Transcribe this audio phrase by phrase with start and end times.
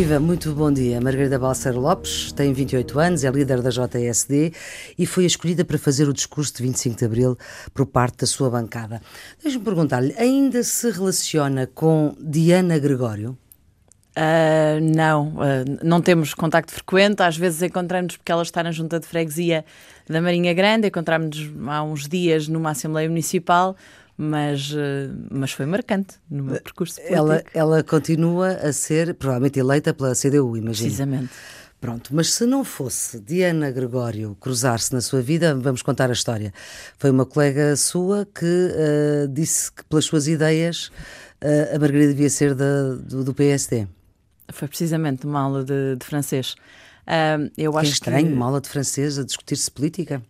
[0.00, 0.98] Viva, muito bom dia.
[0.98, 4.50] Margarida Balseiro Lopes tem 28 anos, é líder da JSD
[4.96, 7.38] e foi escolhida para fazer o discurso de 25 de Abril
[7.74, 9.02] por parte da sua bancada.
[9.42, 13.36] Deixe-me perguntar-lhe, ainda se relaciona com Diana Gregório?
[14.16, 17.22] Uh, não, uh, não temos contacto frequente.
[17.22, 19.66] Às vezes encontramos porque ela está na junta de freguesia
[20.08, 20.88] da Marinha Grande.
[20.88, 23.76] Encontramos-nos há uns dias numa Assembleia Municipal
[24.20, 27.16] mas, eh, mas foi marcante no meu percurso político.
[27.16, 30.88] Ela, ela continua a ser, provavelmente, eleita pela CDU, imagino.
[30.88, 31.30] Precisamente.
[31.80, 36.52] Pronto, mas se não fosse Diana Gregório cruzar-se na sua vida, vamos contar a história.
[36.98, 40.88] Foi uma colega sua que uh, disse que, pelas suas ideias,
[41.42, 43.88] uh, a Margarida devia ser da, do, do, PSD.
[44.52, 46.54] Foi precisamente uma aula de, de francês.
[47.06, 48.34] Uh, eu que acho é estranho, que...
[48.34, 50.20] uma aula de francês a discutir-se política.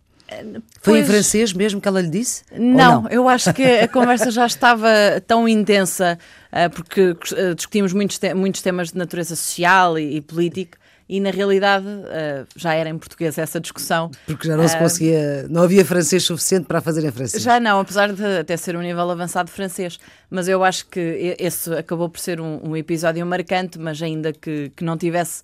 [0.81, 2.43] Foi pois, em francês mesmo que ela lhe disse?
[2.51, 4.89] Não, não, eu acho que a conversa já estava
[5.27, 6.17] tão intensa,
[6.51, 10.77] uh, porque uh, discutimos muitos, te muitos temas de natureza social e, e político,
[11.09, 14.09] e na realidade uh, já era em português essa discussão.
[14.25, 17.43] Porque já não se conseguia, não havia francês suficiente para fazer em francês.
[17.43, 19.99] Já não, apesar de até ser um nível avançado de francês.
[20.29, 24.71] Mas eu acho que esse acabou por ser um, um episódio marcante, mas ainda que,
[24.73, 25.43] que não tivesse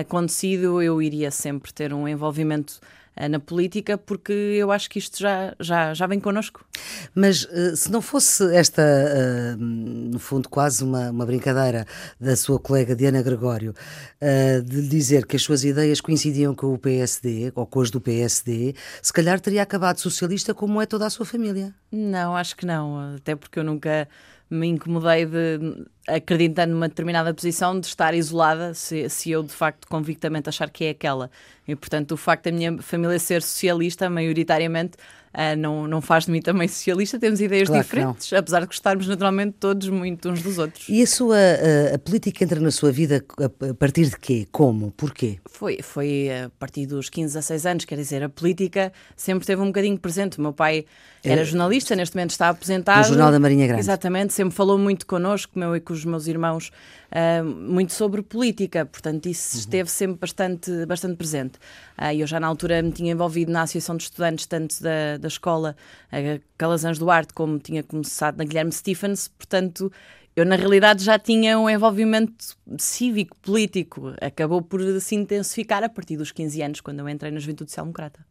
[0.00, 2.86] acontecido, eu iria sempre ter um envolvimento eh,
[3.28, 6.64] na política, porque eu acho que isto já, já, já vem connosco.
[7.14, 11.86] Mas uh, se não fosse esta, uh, no fundo, quase uma, uma brincadeira
[12.18, 13.74] da sua colega Diana Gregório,
[14.64, 18.00] de lhe dizer que as suas ideias coincidiam com o PSD, ou com as do
[18.00, 21.74] PSD, se calhar teria acabado socialista como é toda a sua família.
[21.90, 24.08] Não, acho que não, até porque eu nunca
[24.50, 29.86] me incomodei de, acreditando numa determinada posição, de estar isolada, se, se eu de facto
[29.86, 31.30] convictamente achar que é aquela.
[31.68, 34.96] E portanto, o facto da minha família ser socialista, maioritariamente,
[35.32, 39.06] uh, não, não faz de mim também socialista, temos ideias claro diferentes, apesar de gostarmos
[39.06, 40.88] naturalmente todos muito uns dos outros.
[40.88, 44.48] E a sua a, a política entra na sua vida a, partir de quê?
[44.50, 44.90] Como?
[44.92, 45.38] Porquê?
[45.48, 49.62] Foi, foi a partir dos 15 a 6 anos, quer dizer, a política sempre esteve
[49.62, 50.38] um bocadinho presente.
[50.38, 50.86] O meu pai
[51.22, 53.00] era é, jornalista, neste momento está aposentado.
[53.00, 53.82] No Jornal da Marinha Grande.
[53.82, 56.70] Exatamente, sempre falou muito connosco, meu e com os meus irmãos,
[57.10, 59.60] uh, muito sobre política, portanto isso uhum.
[59.60, 61.58] esteve sempre bastante, bastante presente.
[61.98, 65.28] Uh, eu já na altura me tinha envolvido na Associação de Estudantes, tanto da, da
[65.28, 65.76] escola
[66.12, 69.92] uh, Calazans Duarte, como tinha começado na Guilherme Stephens, portanto
[70.36, 76.16] eu na realidade já tinha um envolvimento cívico, político, acabou por se intensificar a partir
[76.16, 78.24] dos 15 anos, quando eu entrei na Juventude Social Democrata.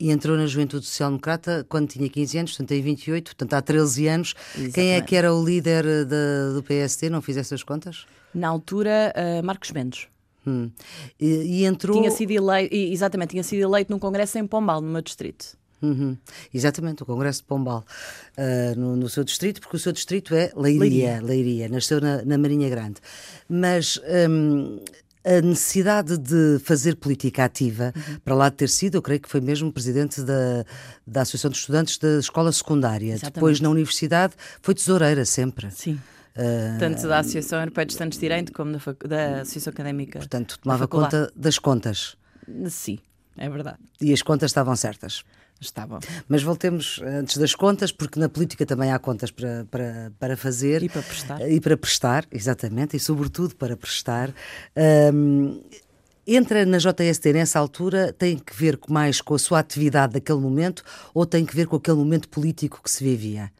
[0.00, 3.62] E entrou na Juventude Social Democrata quando tinha 15 anos, portanto tem 28, portanto há
[3.62, 4.34] 13 anos.
[4.54, 4.72] Exatamente.
[4.74, 7.10] Quem é que era o líder de, do PSD?
[7.10, 8.06] Não fiz essas contas?
[8.34, 10.08] Na altura, uh, Marcos Mendes.
[10.46, 10.70] Hum.
[11.20, 11.96] E, e, entrou.
[11.96, 15.56] Tinha sido eleito, exatamente, tinha sido eleito num congresso em Pombal, no meu distrito.
[15.82, 16.16] Uhum.
[16.54, 17.84] Exatamente, o Congresso de Pombal,
[18.38, 22.24] uh, no, no, seu distrito, porque o seu distrito é Leiria, Leiria, Leiria nasceu na,
[22.24, 23.00] na, Marinha Grande.
[23.48, 24.00] Mas
[24.30, 24.78] um,
[25.24, 28.18] a necessidade de fazer política ativa, uhum.
[28.24, 30.64] para lá de ter sido, eu creio que foi mesmo presidente da,
[31.06, 33.12] da Associação de Estudantes da Escola Secundária.
[33.12, 33.34] Exatamente.
[33.34, 35.70] Depois, na universidade, foi tesoureira sempre.
[35.70, 36.00] Sim.
[36.34, 40.18] Uh, Tanto da Associação Europeia de Estudantes de Direito como da, da Associação Académica.
[40.18, 42.16] Portanto, tomava conta das contas.
[42.68, 42.98] Sim,
[43.36, 43.78] é verdade.
[44.00, 45.22] E as contas estavam certas.
[45.62, 46.00] Estavam.
[46.28, 50.82] Mas voltemos antes das contas, porque na política também há contas para, para, para fazer.
[50.82, 51.50] E para prestar.
[51.50, 54.34] E para prestar, exatamente, e sobretudo para prestar.
[55.14, 55.62] Um,
[56.26, 60.82] entra na JST nessa altura, tem que ver mais com a sua atividade daquele momento
[61.14, 63.52] ou tem que ver com aquele momento político que se vivia?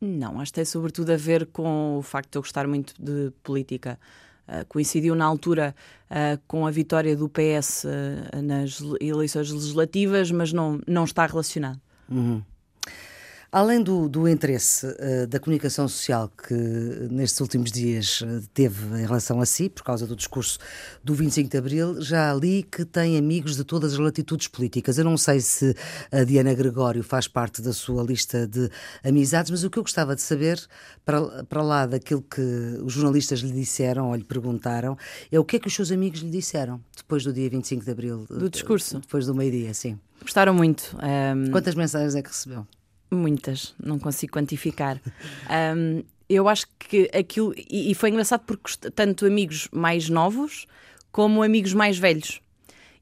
[0.00, 3.32] Não, acho que tem sobretudo a ver com o facto de eu gostar muito de
[3.42, 3.98] política.
[4.48, 5.74] Uh, coincidiu na altura
[6.10, 7.88] uh, com a vitória do PS uh,
[8.32, 11.78] ah, nas eleições legislativas, mas não, não está relacionado.
[12.10, 12.42] Uhum.
[13.50, 16.52] Além do, do interesse uh, da comunicação social que
[17.10, 20.58] nestes últimos dias uh, teve em relação a si, por causa do discurso
[21.02, 24.98] do 25 de Abril, já li que tem amigos de todas as latitudes políticas.
[24.98, 25.74] Eu não sei se
[26.12, 28.70] a Diana Gregório faz parte da sua lista de
[29.02, 30.62] amizades, mas o que eu gostava de saber,
[31.02, 32.42] para, para lá daquilo que
[32.84, 34.94] os jornalistas lhe disseram ou lhe perguntaram,
[35.32, 37.90] é o que é que os seus amigos lhe disseram depois do dia 25 de
[37.90, 38.26] Abril.
[38.28, 38.98] Do discurso?
[38.98, 39.98] Depois do meio-dia, sim.
[40.20, 40.94] Gostaram muito.
[40.96, 41.06] Um...
[41.06, 42.66] Ehm, Quantas mensagens é que recebeu?
[43.10, 45.00] Muitas, não consigo quantificar.
[45.48, 47.54] Um, eu acho que aquilo.
[47.56, 50.66] E, foi engraçado porque tanto amigos mais novos
[51.10, 52.40] como amigos mais velhos.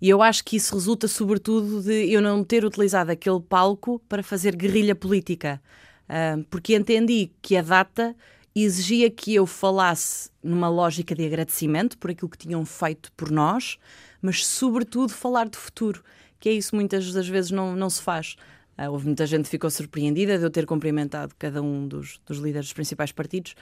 [0.01, 4.23] E eu acho que isso resulta sobretudo de eu não ter utilizado aquele palco para
[4.23, 5.61] fazer guerrilha política.
[6.51, 8.15] Porque entendi que a data
[8.55, 13.79] exigia que eu falasse numa lógica de agradecimento por aquilo que tinham feito por nós,
[14.23, 16.03] mas sobretudo falar do futuro,
[16.39, 18.37] que é isso muitas das vezes não, não se faz.
[18.79, 22.39] Uh, houve muita gente que ficou surpreendida de eu ter cumprimentado cada um dos, dos
[22.39, 23.53] líderes dos principais partidos.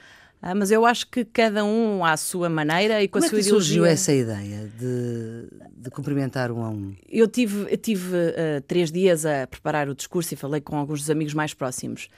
[0.43, 3.38] Uh, mas eu acho que cada um à sua maneira e com Como a sua
[3.38, 3.75] é que ideologia.
[3.75, 6.94] surgiu essa ideia de, de cumprimentar um a um?
[7.08, 11.00] Eu tive, eu tive uh, três dias a preparar o discurso e falei com alguns
[11.00, 12.08] dos amigos mais próximos.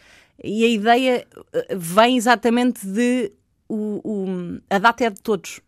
[0.42, 1.26] E a ideia
[1.76, 3.32] vem exatamente de
[3.68, 5.60] o, o, a data é de todos.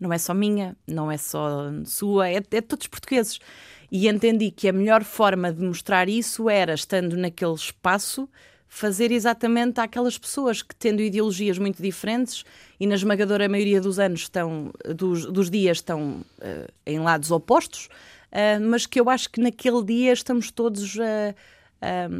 [0.00, 3.40] Não é só minha, não é só sua, é, é de todos os portugueses.
[3.90, 8.28] E entendi que a melhor forma de mostrar isso era, estando naquele espaço,
[8.68, 12.44] fazer exatamente àquelas pessoas que, tendo ideologias muito diferentes
[12.78, 17.88] e na esmagadora maioria dos anos estão, dos, dos dias estão uh, em lados opostos,
[18.30, 21.34] uh, mas que eu acho que naquele dia estamos todos a,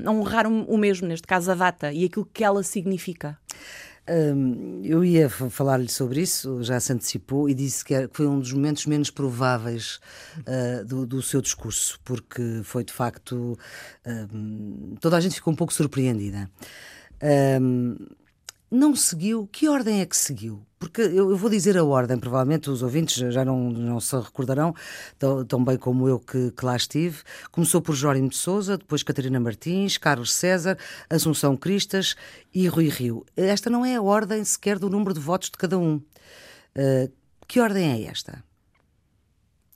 [0.06, 3.38] a honrar o mesmo, neste caso a data e aquilo que ela significa.
[4.82, 8.86] Eu ia falar-lhe sobre isso, já se antecipou, e disse que foi um dos momentos
[8.86, 10.00] menos prováveis
[10.38, 13.58] uh, do, do, seu discurso, porque foi de facto.
[14.06, 16.50] Um, toda a gente ficou um pouco surpreendida.
[17.60, 17.96] Um,
[18.70, 19.48] não seguiu.
[19.50, 20.67] Que ordem é que seguiu?
[20.78, 24.72] Porque eu, vou dizer a ordem, provavelmente os ouvintes já não, não se recordarão,
[25.18, 27.22] tão, tão bem como eu que, que, lá estive.
[27.50, 30.78] Começou por Jórim de Souza, depois Catarina Martins, Carlos César,
[31.10, 32.14] Assunção Cristas
[32.54, 33.26] e Rui Rio.
[33.36, 35.96] Esta não é a ordem sequer do número de votos de cada um.
[35.96, 37.12] Uh,
[37.48, 38.44] que ordem é esta?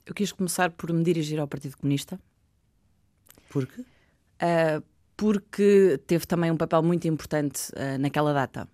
[0.05, 2.17] Eu quis começar por me dirigir ao Partido Comunista.
[3.49, 3.81] Por quê?
[3.81, 4.83] Uh,
[5.17, 8.69] porque teve também um papel muito importante uh, naquela data.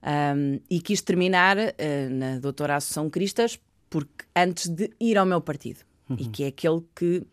[0.00, 3.58] Um, e quis terminar uh, na doutora Associação Cristas
[3.90, 6.16] porque antes de ir ao meu partido uhum.
[6.20, 7.26] e que é aquele que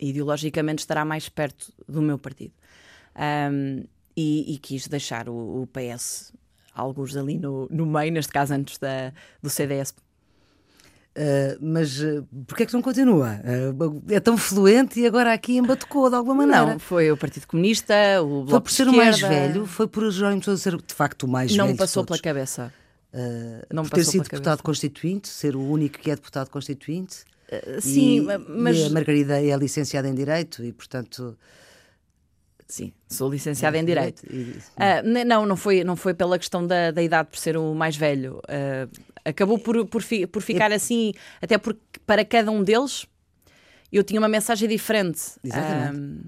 [0.00, 2.54] ideologicamente estará mais perto do meu partido
[3.52, 3.84] um,
[4.16, 6.32] e, e, quis deixar o, o, PS
[6.74, 9.94] alguns ali no, no meio, neste caso antes da, do CDS
[11.16, 13.40] Uh, mas uh, porquê é que não continua?
[13.40, 16.74] Uh, é tão fluente e agora aqui embatucou de alguma maneira.
[16.74, 19.64] Não, foi o Partido Comunista, o Bloco Foi por ser o mais velho?
[19.64, 21.70] Foi por Jerónimo Sousa ser de facto o mais não velho?
[21.70, 22.70] Não passou pela cabeça.
[23.72, 27.24] não por ter sido deputado constituinte, ser o único que é deputado constituinte?
[27.80, 28.76] sim, e, mas.
[28.76, 31.34] E a Margarida é licenciada em Direito e, portanto.
[32.66, 34.22] Sim, sou licenciada em Direito.
[34.24, 37.96] Uh, não, não foi, não foi pela questão da, da idade por ser o mais
[37.96, 38.40] velho.
[38.48, 38.90] Uh,
[39.24, 43.06] acabou por, por, fi, por ficar assim, até porque para cada um deles
[43.92, 45.20] eu tinha uma mensagem diferente.
[45.44, 45.96] Exatamente.
[45.96, 46.20] Um,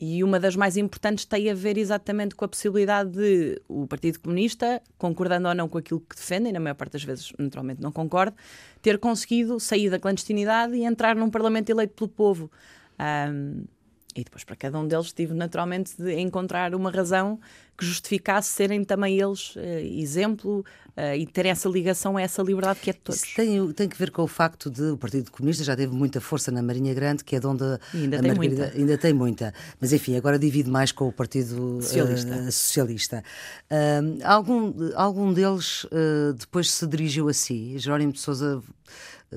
[0.00, 4.20] e uma das mais importantes tem a ver exatamente com a possibilidade de o Partido
[4.20, 7.90] Comunista, concordando ou não com aquilo que defendem, na maior parte das vezes naturalmente não
[7.90, 8.36] concordo,
[8.82, 12.50] ter conseguido sair da clandestinidade e entrar num Parlamento eleito pelo povo.
[12.98, 13.64] Um,
[14.14, 17.38] e depois, para cada um deles, tive naturalmente de encontrar uma razão
[17.76, 20.64] que justificasse serem também eles uh, exemplo
[20.96, 23.24] uh, e terem essa ligação a essa liberdade que é de todos.
[23.24, 26.20] Isso tem, tem que ver com o facto de o Partido Comunista já teve muita
[26.20, 28.78] força na Marinha Grande, que é de onde ainda a tem Margarida muita.
[28.78, 29.54] ainda tem muita.
[29.80, 32.36] Mas enfim, agora divide mais com o Partido Socialista.
[32.36, 33.24] Uh, socialista.
[34.22, 35.84] algum, algum deles
[36.38, 37.76] depois se dirigiu a si?
[37.78, 38.62] Jerónimo de Souza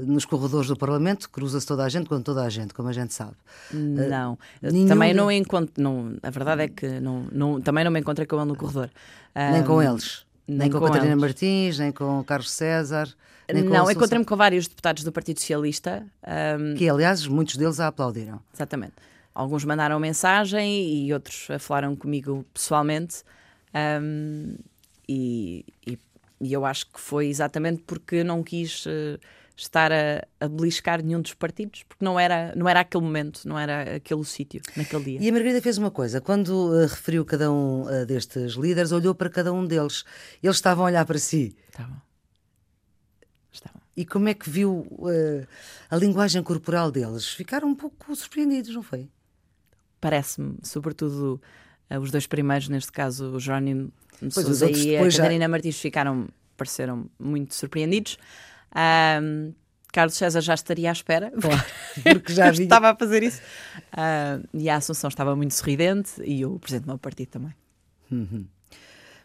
[0.06, 3.14] nos corredores do Parlamento, cruza-se toda a gente com toda a gente, como a gente
[3.14, 3.36] sabe.
[3.72, 8.00] Não, uh, também não encontro, não, a verdade é que não, não, também não me
[8.00, 8.90] encontrei com ele no corredor.
[9.36, 10.26] Nem com eles?
[10.48, 11.22] Nem, nem com, com Catarina eles.
[11.22, 13.14] Martins, nem com Carlos César?
[13.54, 16.06] Nem com não, encontrei-me com vários deputados do Partido Socialista.
[16.60, 18.40] Um, que, aliás, muitos deles a aplaudiram.
[18.54, 18.94] Exatamente.
[19.34, 23.24] Alguns mandaram mensagem e outros falaram comigo pessoalmente.
[24.02, 24.56] Um,
[25.08, 26.00] e, e,
[26.42, 28.86] e, eu acho que foi exatamente porque não quis...
[28.86, 29.20] Uh,
[29.58, 33.58] estar a, a beliscar nenhum dos partidos, porque não era, não era aquele momento, não
[33.58, 35.20] era aquele sítio, naquele dia.
[35.20, 39.16] E a Margarida fez uma coisa, quando uh, referiu cada um uh, destes líderes, olhou
[39.16, 40.04] para cada um deles.
[40.42, 41.56] Eles estavam a olhar para si.
[41.70, 42.00] Estavam.
[43.52, 43.82] Estavam.
[43.98, 45.48] E como é que viu uh,
[45.90, 47.28] a linguagem corporal deles?
[47.28, 49.10] Ficaram um pouco surpreendidos, não foi?
[50.00, 51.42] Parece-me, sobretudo
[52.00, 53.92] os dois primeiros, neste caso o Jerónimo
[54.30, 55.50] Sousa e a Catarina já...
[55.50, 58.20] Martins, ficaram, pareceram muito surpreendidos.
[58.78, 59.54] Um,
[59.92, 61.64] Carlos César já estaria à espera, claro,
[62.04, 62.64] porque já vi...
[62.64, 63.42] estava a fazer isso.
[63.94, 67.54] Uh, e a Assunção estava muito sorridente e o presidente do meu partido também.
[68.12, 68.46] Uhum.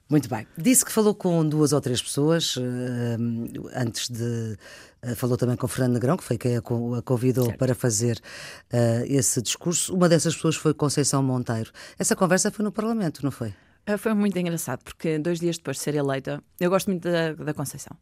[0.09, 0.47] Muito bem.
[0.59, 2.61] Disse que falou com duas ou três pessoas uh,
[3.75, 4.59] antes de.
[5.02, 7.59] Uh, falou também com Fernando Negrão, que foi quem a, a convidou certo.
[7.59, 8.21] para fazer
[8.73, 9.94] uh, esse discurso.
[9.94, 11.71] Uma dessas pessoas foi Conceição Monteiro.
[11.99, 13.54] Essa conversa foi no Parlamento, não foi?
[13.99, 17.53] Foi muito engraçado, porque dois dias depois de ser eleita, eu gosto muito da, da
[17.53, 17.97] Conceição,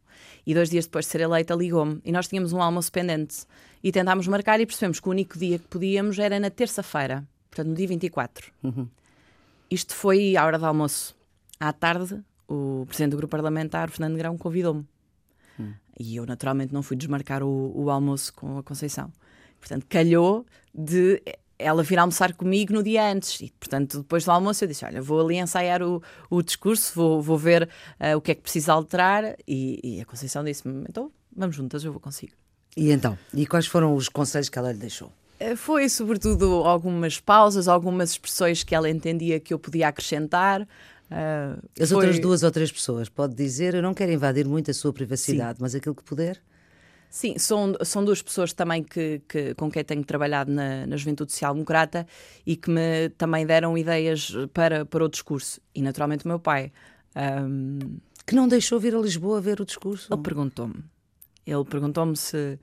[0.45, 3.45] e dois dias depois de ser eleita ligou-me e nós tínhamos um almoço pendente
[3.83, 7.69] e tentámos marcar e percebemos que o único dia que podíamos era na terça-feira, portanto
[7.69, 8.51] no dia 24.
[8.63, 8.87] Uhum.
[9.71, 11.15] Isto foi à hora do almoço.
[11.59, 14.85] À tarde, o presidente do grupo parlamentar, Fernando Grão, convidou-me.
[15.57, 15.73] Uhum.
[15.99, 19.11] E eu naturalmente não fui desmarcar o, o almoço com a Conceição.
[19.59, 21.21] Portanto, calhou de
[21.61, 23.39] ela vir almoçar comigo no dia antes.
[23.41, 27.21] E, portanto, depois do almoço, eu disse: Olha, vou ali ensaiar o, o discurso, vou,
[27.21, 29.35] vou ver uh, o que é que precisa alterar.
[29.47, 32.33] E, e a Conceição disse-me: Então, vamos juntas, eu vou consigo.
[32.75, 33.17] E então?
[33.33, 35.11] E quais foram os conselhos que ela lhe deixou?
[35.39, 40.61] Eh, foi, sobretudo, algumas pausas, algumas expressões que ela entendia que eu podia acrescentar.
[40.61, 41.97] Uh, As foi...
[41.97, 45.57] outras duas ou três pessoas, pode dizer, eu não quero invadir muito a sua privacidade,
[45.57, 45.63] Sim.
[45.63, 46.39] mas aquilo que puder.
[47.11, 51.33] Sim, são, são duas pessoas também que, que, com quem tenho trabalhado na, na Juventude
[51.33, 52.07] Social Democrata
[52.45, 55.59] e que me também deram ideias para, para o discurso.
[55.75, 56.71] E naturalmente o meu pai.
[57.13, 57.99] Um...
[58.25, 60.07] Que não deixou vir a Lisboa ver o discurso?
[60.11, 60.85] Ele perguntou-me.
[61.45, 62.57] Ele perguntou-me se,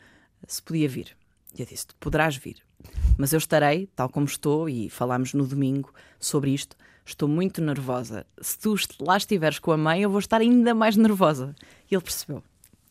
[0.47, 1.15] se podia vir.
[1.55, 2.57] E eu disse: poderás vir.
[3.19, 6.75] Mas eu estarei, tal como estou, e falámos no domingo sobre isto.
[7.05, 8.25] Estou muito nervosa.
[8.41, 11.55] Se tu lá estiveres com a mãe, eu vou estar ainda mais nervosa.
[11.91, 12.43] E ele percebeu.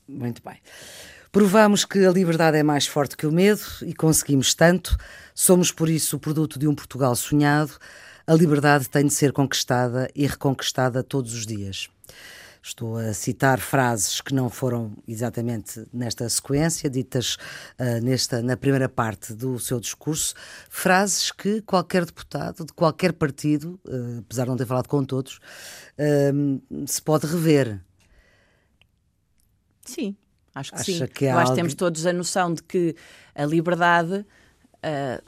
[0.08, 0.60] Muito bem.
[1.38, 4.98] Provamos que a liberdade é mais forte que o medo e conseguimos tanto.
[5.36, 7.74] Somos, por isso, o produto de um Portugal sonhado.
[8.26, 11.90] A liberdade tem de ser conquistada e reconquistada todos os dias.
[12.60, 17.38] Estou a citar frases que não foram exatamente nesta sequência, ditas
[17.80, 20.34] uh, nesta, na primeira parte do seu discurso,
[20.72, 25.40] frases que qualquer deputado de qualquer partido, uh, apesar de não ter falado com todos,
[26.00, 27.80] uh, se pode rever.
[29.86, 30.18] Sim,
[30.60, 31.08] Acho que Acha sim.
[31.08, 32.96] Que Eu acho que temos todos a noção de que
[33.36, 35.24] a liberdade uh,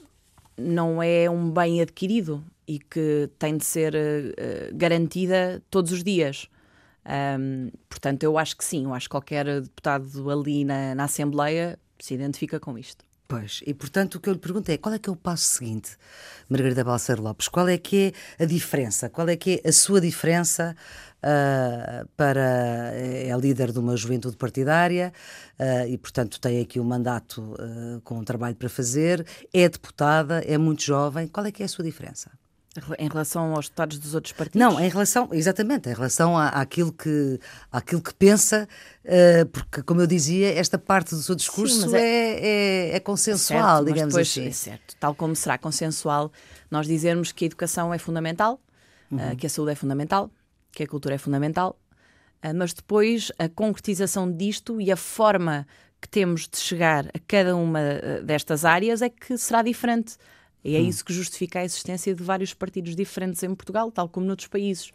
[0.58, 6.48] não é um bem adquirido e que tem de ser uh, garantida todos os dias.
[7.40, 11.80] Um, portanto, eu acho que sim, eu acho que qualquer deputado ali na, na Assembleia
[12.00, 13.04] se identifica com isto.
[13.28, 15.58] Pois, e portanto o que eu lhe pergunto é qual é que é o passo
[15.58, 15.92] seguinte,
[16.50, 17.48] Margarida Balseiro Lopes?
[17.48, 19.08] Qual é que é a diferença?
[19.08, 20.76] Qual é que é a sua diferença
[21.24, 22.94] uh, para.
[22.96, 25.14] é líder de uma juventude partidária
[25.60, 30.40] uh, e, portanto, tem aqui um mandato uh, com um trabalho para fazer, é deputada,
[30.46, 31.28] é muito jovem.
[31.28, 32.32] Qual é que é a sua diferença?
[33.00, 34.60] Em relação aos deputados dos outros partidos?
[34.60, 37.40] Não, em relação, exatamente, em relação à, àquilo, que,
[37.72, 38.68] àquilo que pensa,
[39.04, 43.00] uh, porque, como eu dizia, esta parte do seu discurso Sim, é, é, é, é,
[43.00, 44.48] consensual, certo, digamos depois, assim.
[44.48, 46.32] É certo, tal como será consensual
[46.70, 48.60] nós dizermos que a educação é fundamental,
[49.12, 49.32] uhum.
[49.32, 50.30] uh, que a saúde é fundamental,
[50.72, 51.80] que a cultura é fundamental,
[52.44, 55.68] uh, mas depois a concretização disto e a forma
[56.02, 57.80] que temos de chegar a cada uma
[58.24, 60.16] destas áreas é que será diferente.
[60.64, 60.88] E é hum.
[60.88, 64.92] isso que justifica a existência de vários partidos diferentes em Portugal, tal como noutros países.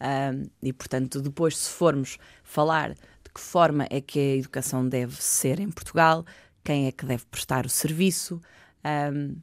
[0.00, 5.22] Um, e, portanto, depois, se formos falar de que forma é que a educação deve
[5.22, 6.24] ser em Portugal,
[6.62, 8.40] quem é que deve prestar o serviço,
[9.12, 9.36] um,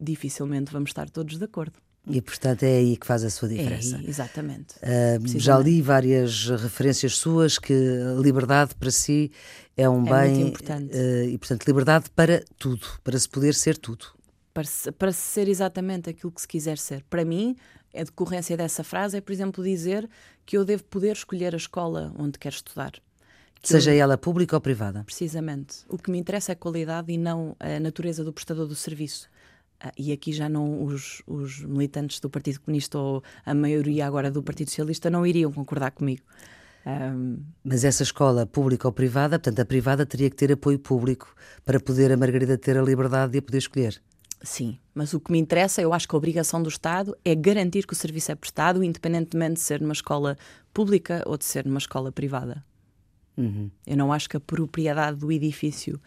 [0.00, 1.83] dificilmente vamos estar todos de acordo.
[2.06, 3.96] E, portanto, é aí que faz a sua diferença.
[3.96, 4.74] É, exatamente.
[4.76, 7.74] Uh, já li várias referências suas que
[8.20, 9.32] liberdade para si
[9.76, 10.34] é um é bem.
[10.34, 10.94] Muito importante.
[10.94, 14.06] Uh, e, portanto, liberdade para tudo, para se poder ser tudo
[14.54, 14.64] para,
[14.96, 17.02] para ser exatamente aquilo que se quiser ser.
[17.10, 17.56] Para mim,
[17.92, 20.08] a decorrência dessa frase é, por exemplo, dizer
[20.46, 22.92] que eu devo poder escolher a escola onde quero estudar.
[23.62, 25.02] Seja eu, ela pública ou privada.
[25.04, 25.78] Precisamente.
[25.88, 29.28] O que me interessa é a qualidade e não a natureza do prestador do serviço.
[29.84, 34.30] Ah, e aqui já não os, os, militantes do Partido Comunista ou a maioria agora
[34.30, 36.22] do Partido Socialista não iriam concordar comigo.
[36.86, 37.36] Um...
[37.62, 41.34] Mas essa escola pública ou privada, portanto, a privada teria que ter apoio público
[41.66, 44.02] para poder a Margarida ter a liberdade de a poder escolher.
[44.40, 47.86] Sim, mas o que me interessa, eu acho que a obrigação do Estado é garantir
[47.86, 50.38] que o serviço é prestado, independentemente de ser numa escola
[50.72, 52.64] pública ou de ser numa escola privada.
[53.36, 53.70] Uhum.
[53.86, 56.00] Eu não acho que a propriedade do edifício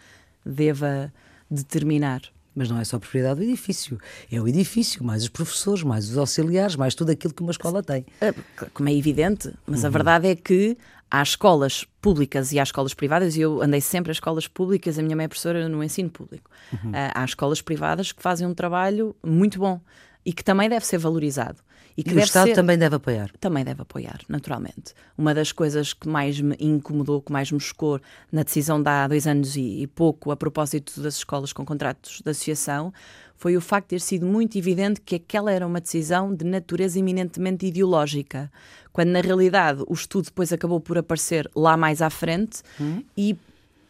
[0.43, 1.13] deva
[1.49, 2.21] determinar.
[2.57, 3.99] Mas não é só a propriedade do edifício,
[4.31, 7.83] é o edifício, mais os professores, mais os auxiliares, mais tudo aquilo que uma escola
[7.83, 8.03] tem.
[8.19, 8.33] Ah,
[8.73, 9.85] como é evidente, mas uhum.
[9.85, 10.75] a verdade é que
[11.09, 15.03] há escolas públicas e há escolas privadas, e eu andei sempre a escolas públicas, a
[15.03, 16.49] minha mãe é professora no ensino público.
[16.73, 16.89] Uhum.
[16.89, 19.79] Uh, há escolas privadas que fazem um trabalho muito bom
[20.25, 21.61] e que também deve ser valorizado.
[21.97, 22.53] E, que e o Estado ser...
[22.53, 23.31] também deve apoiar.
[23.39, 24.93] Também deve apoiar, naturalmente.
[25.17, 27.99] Uma das coisas que mais me incomodou, que mais me chocou
[28.31, 32.21] na decisão de há dois anos e, e pouco, a propósito das escolas com contratos
[32.23, 32.93] de associação,
[33.35, 36.99] foi o facto de ter sido muito evidente que aquela era uma decisão de natureza
[36.99, 38.51] eminentemente ideológica,
[38.93, 43.03] quando na realidade o estudo depois acabou por aparecer lá mais à frente hum.
[43.15, 43.37] e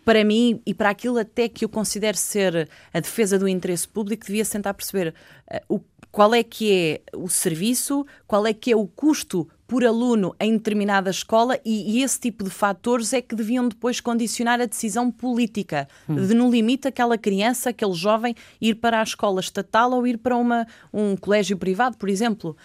[0.03, 4.25] para mim e para aquilo até que eu considero ser a defesa do interesse público,
[4.25, 5.13] devia tentar perceber
[5.51, 9.83] uh, o qual é que é o serviço, qual é que é o custo por
[9.83, 14.61] aluno em determinada escola e, e esse tipo de fatores é que deviam depois condicionar
[14.61, 16.15] a decisão política hum.
[16.15, 20.37] de, no limite, aquela criança, aquele jovem ir para a escola estatal ou ir para
[20.37, 22.55] uma, um colégio privado, por exemplo.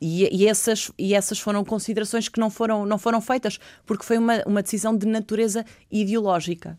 [0.00, 4.18] E, e, essas, e essas foram considerações que não foram, não foram feitas, porque foi
[4.18, 6.78] uma, uma decisão de natureza ideológica.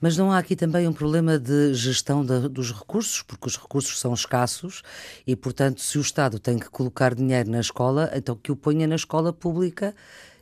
[0.00, 4.14] Mas não há aqui também um problema de gestão dos recursos, porque os recursos são
[4.14, 4.82] escassos
[5.26, 8.86] e, portanto, se o Estado tem que colocar dinheiro na escola, então que o ponha
[8.86, 9.94] na escola pública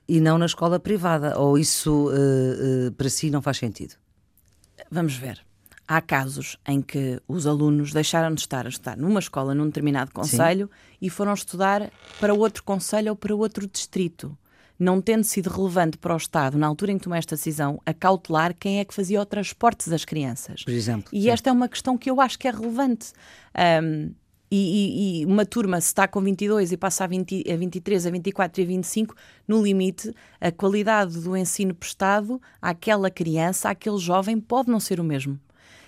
[0.09, 1.39] e não na escola privada.
[1.39, 3.95] Ou isso uh, uh, para si não faz sentido?
[4.91, 5.45] Vamos ver.
[5.87, 10.13] Há casos em que os alunos deixaram de estar a estudar numa escola, num determinado
[10.13, 10.71] conselho,
[11.01, 14.37] e foram estudar para outro conselho ou para outro distrito.
[14.79, 17.93] Não tendo sido relevante para o Estado, na altura em que tomou esta decisão, a
[17.93, 20.65] cautelar quem é que fazia o transporte das crianças.
[20.65, 21.11] Por exemplo.
[21.13, 21.31] E sim.
[21.31, 23.13] esta é uma questão que eu acho que é relevante.
[23.83, 24.13] Um,
[24.51, 28.07] e, e, e, uma turma, se está com 22 e passa a, 20, a 23,
[28.07, 29.15] a 24 e a 25,
[29.49, 35.05] no limite, a qualidade do ensino prestado àquela criança, àquele jovem, pode não ser o
[35.05, 35.41] mesmo.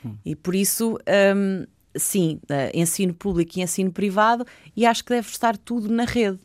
[0.05, 0.17] Hum.
[0.25, 0.99] E por isso,
[1.37, 4.47] um, sim, uh, ensino público e ensino privado,
[4.77, 6.39] e acho que deve estar tudo na rede.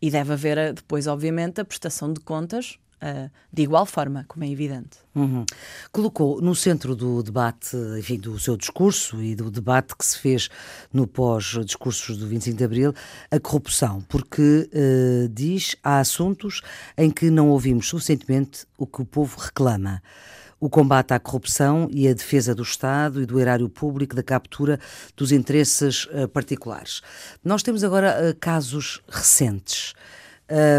[0.00, 4.42] E deve haver eh, depois, obviamente, a prestação de contas Uh, de igual forma, como
[4.42, 4.96] é evidente.
[5.14, 5.44] Uhum.
[5.92, 10.48] Colocou no centro do debate, enfim, do seu discurso e do debate que se fez
[10.90, 12.94] no pós-discursos do 25 de Abril,
[13.30, 16.62] a corrupção, porque uh, diz há assuntos
[16.96, 20.02] em que não ouvimos suficientemente o que o povo reclama
[20.58, 24.80] o combate à corrupção e a defesa do Estado e do erário público da captura
[25.16, 27.02] dos interesses uh, particulares.
[27.44, 29.94] Nós temos agora uh, casos recentes.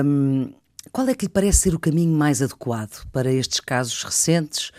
[0.03, 0.51] Um,
[0.91, 4.71] qual é que lhe parece ser o caminho mais adequado para estes casos recentes,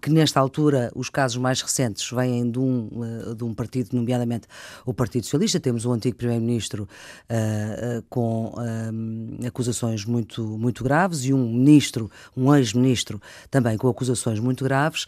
[0.00, 4.46] que nesta altura os casos mais recentes vêm de um, uh, de um partido, nomeadamente
[4.84, 8.54] o Partido Socialista, temos um antigo Primeiro-Ministro uh, com
[9.46, 15.06] acusações muito, muito graves e um ministro, um ex-ministro também com acusações muito graves.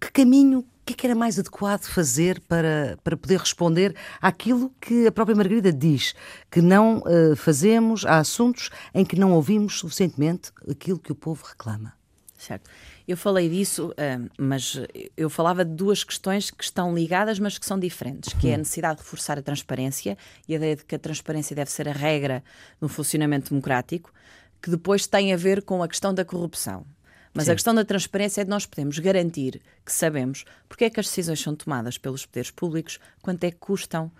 [0.00, 4.72] Que caminho o que, é que era mais adequado fazer para, para poder responder àquilo
[4.80, 6.12] que a própria Margarida diz,
[6.50, 11.44] que não uh, fazemos, há assuntos em que não ouvimos suficientemente aquilo que o povo
[11.44, 11.92] reclama?
[12.36, 12.68] Certo.
[13.06, 14.78] Eu falei disso, uh, mas
[15.16, 18.58] eu falava de duas questões que estão ligadas, mas que são diferentes, que é a
[18.58, 20.16] necessidade de reforçar a transparência
[20.48, 22.44] e a ideia de que a transparência deve ser a regra
[22.80, 24.12] no funcionamento democrático,
[24.60, 26.86] que depois tem a ver com a questão da corrupção.
[27.34, 27.52] Mas Sim.
[27.52, 31.06] a questão da transparência é de nós podemos garantir que sabemos porque é que as
[31.06, 34.12] decisões são tomadas pelos poderes públicos, quanto é que custam,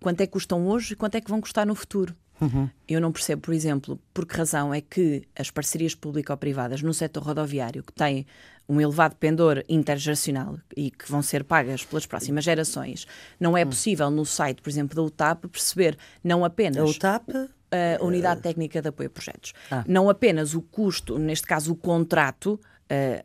[0.00, 2.14] quanto é que custam hoje e quanto é que vão custar no futuro.
[2.40, 2.68] Uhum.
[2.88, 7.22] Eu não percebo, por exemplo, por que razão é que as parcerias público-privadas no setor
[7.22, 8.26] rodoviário, que têm
[8.68, 13.06] um elevado pendor intergeracional e que vão ser pagas pelas próximas gerações,
[13.38, 13.68] não é hum.
[13.68, 16.78] possível no site, por exemplo, da UTAP, perceber não apenas.
[16.78, 17.30] A UTAP?
[17.72, 19.52] a Unidade Técnica de Apoio a Projetos.
[19.70, 19.84] Ah.
[19.86, 22.60] Não apenas o custo, neste caso o contrato,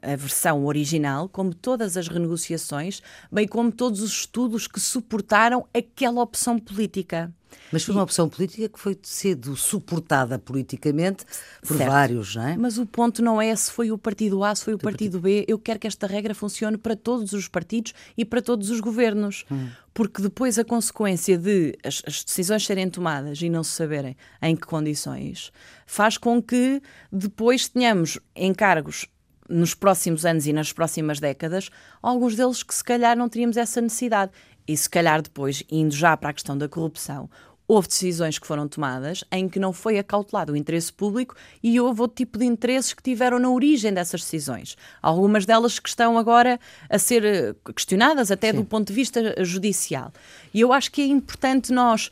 [0.02, 3.02] a versão original, como todas as renegociações,
[3.32, 7.34] bem como todos os estudos que suportaram aquela opção política.
[7.72, 11.26] Mas foi uma opção política que foi sido suportada politicamente
[11.66, 11.90] por certo.
[11.90, 12.58] vários, não é?
[12.58, 15.46] Mas o ponto não é se foi o partido A, se foi o partido, B.
[15.48, 19.46] Eu quero que esta regra funcione para todos os partidos e para todos os governos.
[19.52, 19.70] Hum.
[19.94, 24.56] Porque depois a consequência de as, as, decisões serem tomadas e não se saberem em
[24.56, 25.52] que condições
[25.86, 29.08] faz com que depois tenhamos encargos
[29.50, 31.70] nos próximos anos e nas próximas décadas,
[32.02, 34.32] alguns deles que se calhar não teríamos essa necessidade.
[34.68, 37.30] E se calhar depois, indo já para a questão da corrupção,
[37.68, 42.02] houve decisões que foram tomadas em que não foi acautelado o interesse público e houve
[42.02, 44.78] outro tipo de interesses que tiveram na origem dessas decisões.
[45.02, 48.58] Algumas delas que estão agora a ser eh, questionadas até Sim.
[48.58, 50.12] do ponto de vista judicial.
[50.54, 52.12] E eu acho que é importante nós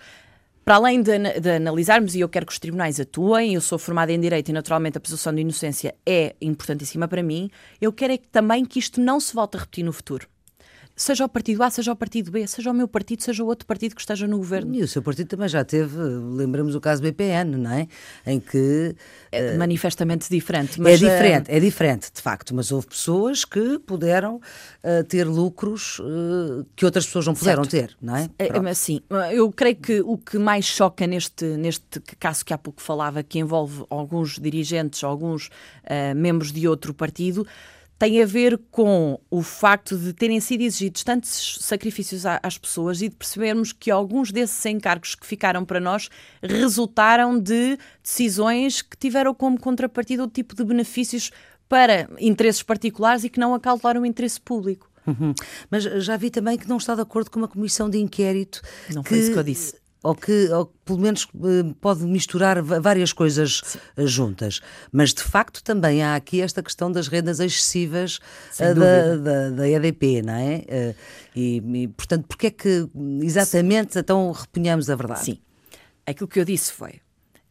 [0.64, 4.12] para além de, de, analisarmos, e eu quero que os tribunais atuem, eu sou formada
[4.12, 7.50] em Direito e naturalmente a presunção de inocência é importantíssima para mim,
[7.82, 10.28] eu quero é que, também que isto não se volte a repetir no futuro
[10.96, 13.66] seja o partido A, seja o partido B, seja o meu partido, seja o outro
[13.66, 14.76] partido que esteja no governo.
[14.76, 17.88] E o seu partido também já teve, lembramos o caso BPN, não é?
[18.26, 18.96] Em que.
[19.32, 20.80] É uh, manifestamente diferente.
[20.80, 25.26] Mas, é diferente, uh, é diferente, de facto, mas houve pessoas que puderam uh, ter
[25.26, 26.00] lucros
[26.76, 27.96] que outras pessoas não puderam certo.
[27.96, 28.30] ter, não é?
[28.38, 29.02] é sim,
[29.32, 33.40] eu creio que o que mais choca neste, neste caso que há pouco falava, que
[33.40, 35.50] envolve alguns dirigentes, alguns
[36.16, 37.46] membros de outro partido,
[38.04, 43.08] tem a ver com o facto de terem sido exigidos tantos sacrifícios às pessoas e
[43.08, 46.10] de percebermos que alguns desses encargos que ficaram para nós
[46.42, 51.32] resultaram de decisões que tiveram como contrapartida o tipo de benefícios
[51.70, 54.92] para interesses particulares e que não acautelaram o interesse público.
[55.08, 55.34] Uhum.
[55.72, 58.62] Mas já vi também que não está de acordo com uma comissão de inquérito.
[58.94, 59.10] Não que...
[59.10, 63.62] foi isso que eu disse ou que, ou pelo menos eh, pode misturar várias coisas
[63.64, 63.80] Sim.
[63.96, 64.60] Eh, juntas.
[64.92, 68.20] Mas de facto também há aqui esta questão das rendas excessivas
[68.60, 70.96] uh, da, da, da, EDP, não é?
[71.34, 72.88] E, e, portanto, porque é que
[73.22, 75.24] exatamente então repunhamos a verdade?
[75.24, 75.40] Sim.
[76.06, 77.00] aquilo que eu disse foi: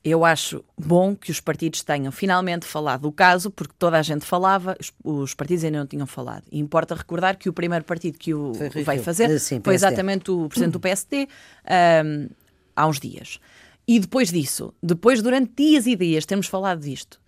[0.04, 4.24] eu acho bom que os partidos tenham finalmente falado do caso, porque toda a gente
[4.24, 6.44] falava, os, os partidos ainda não tinham falado.
[6.50, 10.30] E importa recordar que o primeiro partido que o veio fazer uh, sim, foi exatamente
[10.30, 11.28] o presidente do PSD
[12.04, 12.28] um,
[12.74, 13.38] há uns dias.
[13.86, 17.20] E depois disso, depois durante dias e dias temos falado disto,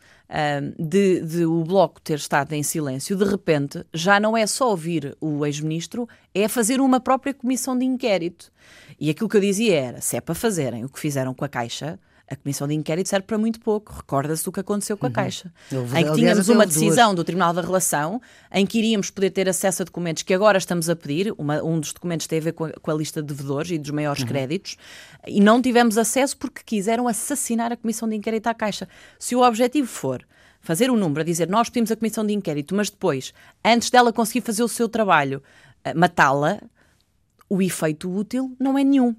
[0.79, 5.17] de, de, o Bloco ter estado em silêncio, de repente já não é só ouvir
[5.21, 8.51] o ex-ministro, é fazer uma própria comissão de inquérito.
[8.99, 11.49] E aquilo que eu dizia era: se é para fazerem o que fizeram com a
[11.49, 13.93] Caixa, a comissão de inquérito serve para muito pouco.
[13.93, 15.15] Recorda-se do que aconteceu com a uhum.
[15.15, 15.53] Caixa.
[15.71, 19.49] Houve, em que tínhamos uma decisão do Tribunal da Relação em que iríamos poder ter
[19.49, 21.35] acesso a documentos que agora estamos a pedir.
[21.37, 23.79] Uma, um dos documentos tem a ver com a, com a lista de devedores e
[23.79, 24.29] dos maiores uhum.
[24.29, 24.77] créditos.
[25.27, 28.89] E não tivemos acesso porque quiseram assassinar a comissão de inquérito à Caixa.
[29.19, 30.25] Se o objetivo for
[30.61, 34.13] fazer um número, a dizer nós pedimos a comissão de inquérito, mas depois, antes dela
[34.13, 35.43] conseguir fazer o seu trabalho,
[35.85, 36.59] eh, matá-la,
[37.51, 39.15] o efeito útil não é nenhum.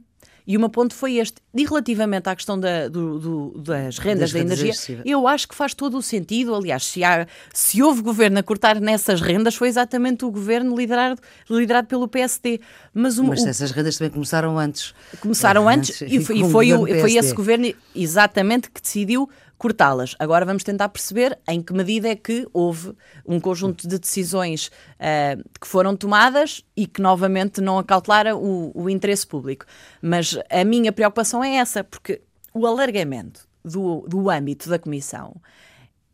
[0.47, 1.37] E o meu ponto foi este.
[1.53, 5.55] E relativamente à questão da, do, do, das rendas das da energia, eu acho que
[5.55, 6.53] faz todo o sentido.
[6.53, 11.19] Aliás, se, há, se houve governo a cortar nessas rendas, foi exatamente o governo liderado,
[11.49, 12.59] liderado pelo PSD.
[12.93, 14.93] Mas, o, Mas essas rendas também começaram antes.
[15.19, 20.15] Começaram antes, antes e, foi, e foi, o, foi esse governo exatamente que decidiu cortá-las.
[20.19, 22.93] Agora vamos tentar perceber em que medida é que houve
[23.25, 28.89] um conjunto de decisões uh, que foram tomadas e que novamente não acautelaram o, o
[28.89, 29.65] interesse público.
[30.01, 32.21] Mas a minha preocupação é essa, porque
[32.53, 35.35] o alargamento do, do âmbito da Comissão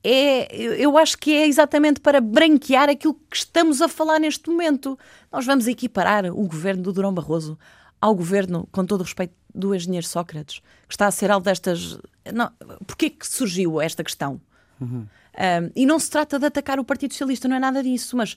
[0.04, 4.98] é, eu acho que é exatamente para branquear aquilo que estamos a falar neste momento.
[5.32, 7.58] Nós vamos equiparar o governo do Durão Barroso
[8.00, 12.00] ao governo, com todo o respeito, do engenheiro Sócrates, que está a ser alvo destas.
[12.34, 12.52] Não,
[12.86, 14.40] porquê que surgiu esta questão?
[14.80, 15.06] Uhum.
[15.34, 18.36] Um, e não se trata de atacar o Partido Socialista, não é nada disso, mas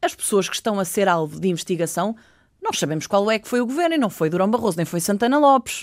[0.00, 2.16] as pessoas que estão a ser alvo de investigação,
[2.62, 5.00] nós sabemos qual é que foi o governo, e não foi Durão Barroso, nem foi
[5.00, 5.82] Santana Lopes.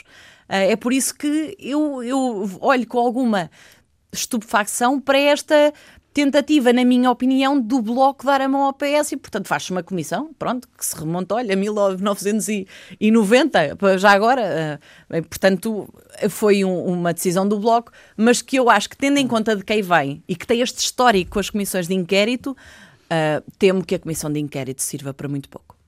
[0.50, 3.52] Uh, é por isso que eu, eu olho com alguma
[4.12, 5.74] estupefacção para esta
[6.14, 9.84] tentativa, na minha opinião, do Bloco dar a mão ao PS e, portanto, faz-se uma
[9.84, 15.88] comissão, pronto, que se remonta, olha, a 1990, já agora, uh, portanto,
[16.30, 19.64] foi um, uma decisão do Bloco, mas que eu acho que, tendo em conta de
[19.64, 23.96] quem vem e que tem este histórico com as comissões de inquérito, uh, temo que
[23.96, 25.79] a comissão de inquérito sirva para muito pouco.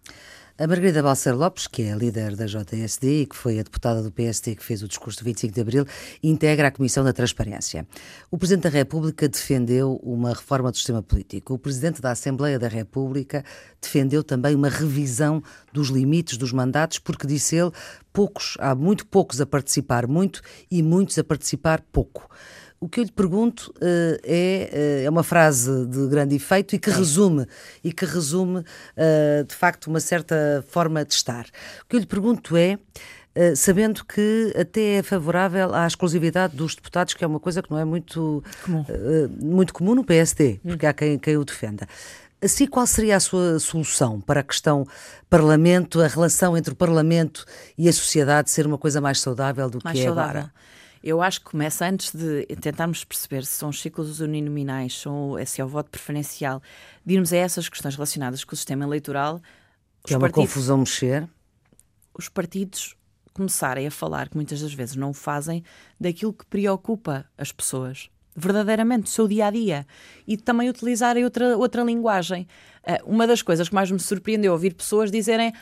[0.62, 4.04] A Margarida Balcer Lopes, que é a líder da JSD e que foi a deputada
[4.04, 5.88] do PSD que fez o discurso do 25 de Abril,
[6.22, 7.88] integra a Comissão da Transparência.
[8.30, 11.56] O Presidente da República defendeu uma reforma do sistema político.
[11.56, 13.44] O Presidente da Assembleia da República
[13.82, 15.42] defendeu também uma revisão
[15.74, 17.72] dos limites dos mandatos, porque disse ele,
[18.14, 22.30] poucos, há muito poucos a participar muito e muitos a participar pouco.
[22.84, 26.80] O que eu lhe pergunto uh, é, uh, é uma frase de grande efeito e
[26.80, 27.46] que resume,
[27.84, 31.46] e que resume uh, de facto uma certa forma de estar.
[31.84, 32.80] O que eu lhe pergunto é,
[33.56, 37.78] sabendo que até é favorável à exclusividade dos deputados, que é uma coisa que não
[37.78, 38.86] é muito comum,
[39.40, 40.72] muito comum no PSD, hum.
[40.72, 41.88] porque há quem, quem o defenda.
[42.42, 44.88] Assim, qual seria a sua solução para a questão
[45.30, 47.46] Parlamento, a relação entre o Parlamento
[47.78, 50.30] e a sociedade ser uma coisa mais saudável do mais que é saudável.
[50.32, 50.54] agora?
[51.04, 55.60] Eu acho que começa antes de tentarmos perceber se são os ciclos uninominais, são, se
[55.60, 56.62] é o voto preferencial,
[57.06, 59.42] de irmos a essas questões relacionadas com o sistema eleitoral.
[60.06, 61.28] Que é uma partidos, confusão mexer.
[62.18, 62.96] Os partidos
[63.34, 65.64] começarem a falar, que muitas das vezes não o fazem,
[66.00, 69.86] daquilo que preocupa as pessoas verdadeiramente, o seu dia a dia
[70.28, 72.48] e também utilizarem outra, outra linguagem.
[72.84, 75.54] Uh, uma das coisas que mais me surpreendeu ouvir pessoas dizerem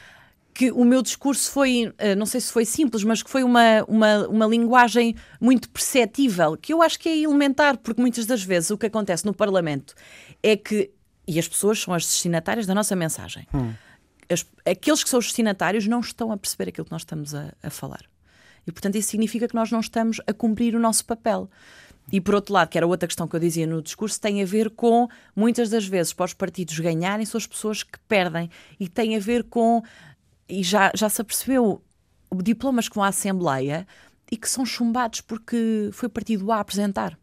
[0.54, 3.84] que o meu discurso foi, eh, não sei se foi simples, mas que foi uma,
[3.88, 8.70] uma, uma linguagem muito perceptível, que eu acho que é elementar, porque muitas das vezes
[8.70, 9.94] o que acontece no Parlamento
[10.44, 10.92] é que,
[11.28, 13.74] e as pessoas são as destinatárias da nossa mensagem, hum.
[14.30, 17.54] as, aqueles que são os destinatários não estão a perceber aquilo que nós estamos a,
[17.64, 18.02] a falar.
[18.68, 21.50] E, portanto, isso significa que nós não estamos a cumprir o nosso papel.
[22.12, 24.46] E por outro lado, que era outra questão que eu dizia no discurso, tem a
[24.46, 28.50] ver com, muitas das vezes, para os partidos ganharem, são as pessoas que perdem.
[28.80, 29.84] E tem a ver com
[30.50, 31.82] e já, já se apercebeu
[32.44, 33.88] diplomas com a Assembleia
[34.32, 37.18] e que são chumbados porque foi o partido A a apresentar.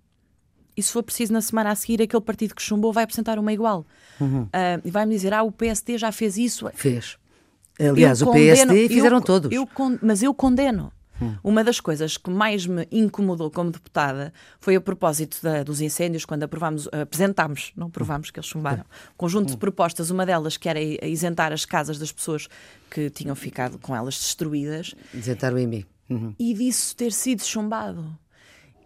[0.76, 3.52] E se for preciso, na semana a seguir, aquele partido que chumbou vai apresentar uma
[3.52, 3.86] igual.
[4.20, 4.42] Uhum.
[4.42, 4.48] Uh,
[4.84, 6.68] e vai-me dizer: ah, o PSD já fez isso.
[6.74, 7.16] Fez.
[7.78, 9.52] Aliás, eu o condeno, PSD fizeram eu, todos.
[9.52, 9.68] Eu,
[10.02, 10.92] mas eu condeno.
[11.20, 11.36] Hum.
[11.42, 16.24] Uma das coisas que mais me incomodou como deputada foi a propósito da, dos incêndios,
[16.24, 19.58] quando aprovámos, apresentámos, não aprovámos que eles chumbaram, um conjunto de hum.
[19.58, 22.48] propostas, uma delas que era isentar as casas das pessoas
[22.90, 24.94] que tinham ficado com elas destruídas.
[25.14, 25.86] Isentar o IMI.
[26.08, 26.34] Uhum.
[26.38, 28.16] E disso ter sido chumbado.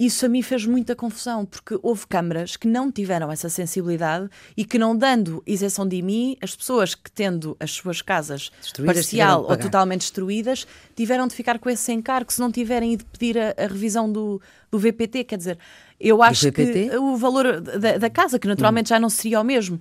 [0.00, 4.64] Isso a mim fez muita confusão, porque houve câmaras que não tiveram essa sensibilidade e
[4.64, 8.50] que não dando isenção de IMI, as pessoas que tendo as suas casas
[8.86, 13.36] parcial ou totalmente destruídas, tiveram de ficar com esse encargo se não tiverem de pedir
[13.36, 15.58] a, a revisão do, do VPT, quer dizer,
[16.00, 18.96] eu acho que o valor da, da, casa, que naturalmente hum.
[18.96, 19.78] já não seria o mesmo,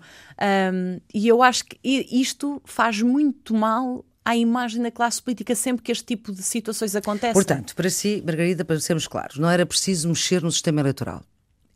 [0.74, 5.84] um, e eu acho que isto faz muito mal à imagem da classe política sempre
[5.84, 7.34] que este tipo de situações acontecem.
[7.34, 11.24] Portanto, para si, Margarida, para sermos claros, não era preciso mexer no sistema eleitoral?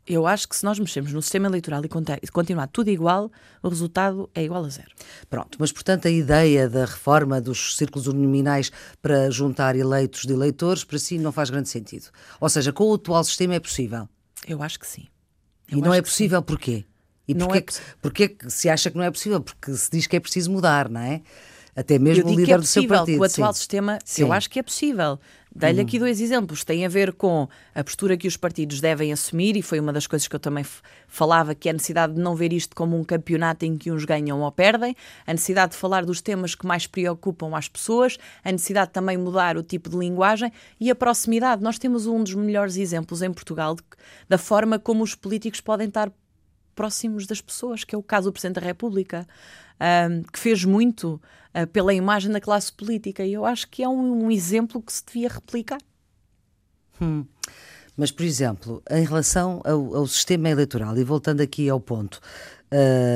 [0.06, 1.82] Eu acho que se nós mexermos no sistema eleitoral
[2.22, 4.92] e continuar tudo igual, o resultado é igual a zero.
[5.30, 8.70] Pronto, mas portanto a ideia da reforma dos círculos uninominais
[9.02, 12.08] para juntar eleitos de eleitores, para si não faz grande sentido.
[12.42, 14.10] Ou seja, com o atual sistema é possível?
[14.46, 15.08] Eu acho que sim.
[15.72, 16.46] Eu e não é possível sim.
[16.46, 16.86] porquê?
[17.26, 19.40] E porquê, é que, porquê que se acha que não é possível?
[19.40, 21.22] Porque se diz que é preciso mudar, não é?
[21.76, 23.20] Até mesmo o líder é do seu partido.
[23.20, 23.58] O atual sim.
[23.58, 24.22] sistema, sim.
[24.22, 25.20] eu acho que é possível.
[25.56, 26.64] Dei-lhe aqui dois exemplos.
[26.64, 30.08] Tem a ver com a postura que os partidos devem assumir, e foi uma das
[30.08, 30.66] coisas que eu também
[31.08, 34.04] falava, que é a necessidade de não ver isto como um campeonato em que uns
[34.04, 34.96] ganham ou perdem,
[35.28, 39.16] a necessidade de falar dos temas que mais preocupam as pessoas, a necessidade de também
[39.16, 41.62] mudar o tipo de linguagem e a proximidade.
[41.62, 43.84] Nós temos um dos melhores exemplos em Portugal de,
[44.28, 46.12] da forma como os políticos podem estar
[46.74, 49.28] próximos das pessoas, que é o caso do Presidente da República,
[50.10, 51.22] um, que fez muito
[51.56, 53.26] uh, pela imagem da classe política.
[53.26, 55.80] E eu acho que é um, um exemplo que se devia replicar.
[57.02, 57.26] Hum.
[57.96, 62.20] Mas, por exemplo, em relação ao, ao, sistema eleitoral, e voltando aqui ao ponto,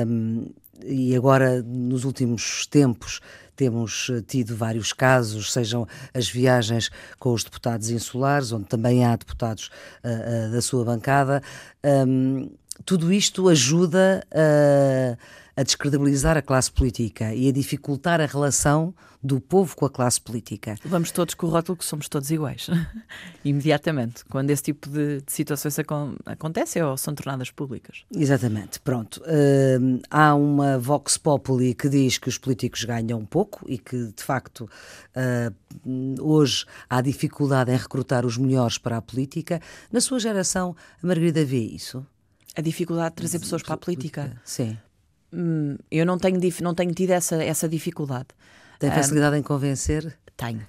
[0.06, 0.46] um,
[0.84, 3.20] e agora nos últimos tempos
[3.58, 9.68] temos tido vários casos, sejam as viagens com os deputados insulares, onde também há deputados
[10.04, 11.42] uh, uh, da sua bancada.
[11.84, 12.48] Um,
[12.84, 15.18] tudo isto ajuda a,
[15.58, 20.20] a descredibilizar a classe política e a dificultar a relação do povo com a classe
[20.20, 20.76] política.
[20.84, 22.70] Vamos todos com o rótulo que somos todos iguais,
[23.44, 25.76] imediatamente, quando esse tipo de, de situações
[26.24, 28.04] acontecem ou são tornadas públicas.
[28.14, 29.20] Exatamente, pronto.
[29.22, 34.22] Uh, há uma Vox Populi que diz que os políticos ganham pouco e que, de
[34.22, 34.70] facto,
[35.16, 39.60] uh, hoje há dificuldade em recrutar os melhores para a política.
[39.90, 42.06] Na sua geração, a Margarida vê isso?
[42.56, 44.36] a dificuldade de trazer pessoas para a política.
[44.44, 44.76] Sim.
[45.32, 48.28] Hum, eu não tenho, não tenho tido essa, essa dificuldade.
[48.78, 50.16] Tem facilidade um, em convencer?
[50.36, 50.66] Tenho.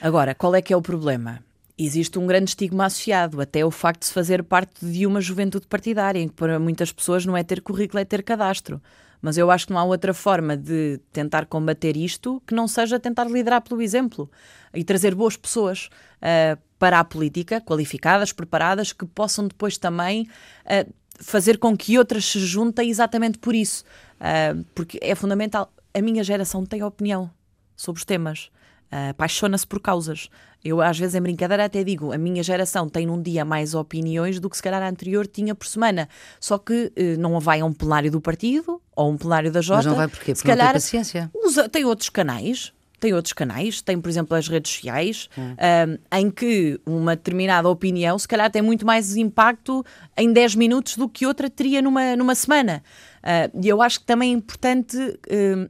[0.00, 1.40] Agora, qual é que é o problema?
[1.78, 5.66] Existe um grande estigma associado, até o facto de se fazer parte de uma juventude
[5.66, 8.80] partidária, em que para muitas pessoas não é ter currículo, é ter cadastro.
[9.20, 12.98] Mas eu acho que não há outra forma de tentar combater isto que não seja
[13.00, 14.30] tentar liderar pelo exemplo
[14.74, 15.88] e trazer boas pessoas
[16.18, 20.28] uh, para a política, qualificadas, preparadas, que possam depois também
[20.64, 23.84] uh, fazer com que outras se juntem exatamente por isso.
[24.16, 25.72] Uh, porque é fundamental.
[25.94, 27.30] A minha geração tem opinião
[27.74, 28.50] sobre os temas.
[28.92, 30.28] Uh, apaixona-se por causas.
[30.64, 34.40] Eu, às vezes, em brincadeira, até digo: a minha geração tem num dia mais opiniões
[34.40, 36.08] do que se calhar a anterior tinha por semana.
[36.40, 39.78] Só que uh, não vai a um plenário do partido ou um plenário da Jota.
[39.78, 40.32] Mas não vai porquê?
[40.32, 41.30] Porque se calhar, não tem paciência.
[41.34, 42.72] Usa, tem outros canais
[43.06, 45.54] tem outros canais, tem, por exemplo, as redes sociais, hum.
[45.54, 49.84] um, em que uma determinada opinião, se calhar, tem muito mais impacto
[50.16, 52.82] em 10 minutos do que outra teria numa, numa semana.
[53.22, 54.96] Uh, e eu acho que também é importante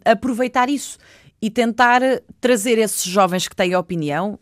[0.04, 0.98] aproveitar isso
[1.40, 2.00] e tentar
[2.40, 4.38] trazer esses jovens que têm opinião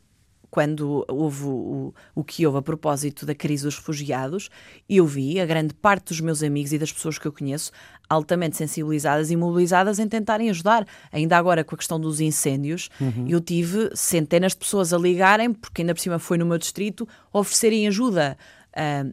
[0.54, 4.48] quando houve o, o, que houve a propósito da crise dos refugiados,
[4.88, 7.72] eu vi a grande parte dos meus amigos e das pessoas que eu conheço
[8.08, 10.86] altamente sensibilizadas e mobilizadas em tentarem ajudar.
[11.10, 13.26] Ainda agora com a questão dos incêndios, uhum.
[13.28, 17.08] eu tive centenas de pessoas a ligarem, porque ainda por cima foi no meu distrito,
[17.32, 18.38] oferecerem ajuda.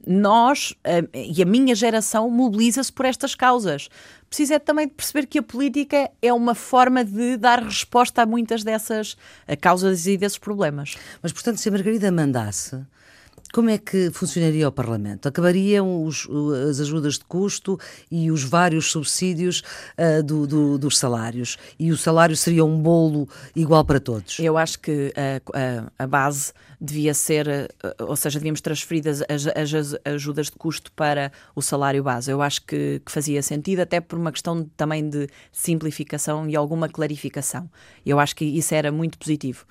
[0.07, 0.73] Nós
[1.13, 3.89] e a minha geração mobiliza-se por estas causas.
[4.27, 8.25] Precisa é também de perceber que a política é uma forma de dar resposta a
[8.25, 9.17] muitas dessas
[9.59, 10.95] causas e desses problemas.
[11.21, 12.81] Mas, portanto, se a Margarida mandasse
[13.51, 15.27] como é que funcionaria o Parlamento?
[15.27, 16.27] Acabariam os,
[16.69, 17.77] as ajudas de custo
[18.09, 19.61] e os vários subsídios
[19.97, 21.57] uh, do, do, dos salários?
[21.77, 24.39] E o salário seria um bolo igual para todos?
[24.39, 29.21] Eu acho que a, a, a base devia ser, uh, ou seja, devíamos transferir as,
[29.21, 32.31] as, as, ajudas de custo para o salário base.
[32.31, 36.89] Eu acho que, que fazia sentido, até por uma questão também de simplificação e alguma
[36.89, 37.69] clarificação.
[38.05, 39.65] Eu acho que isso era muito positivo.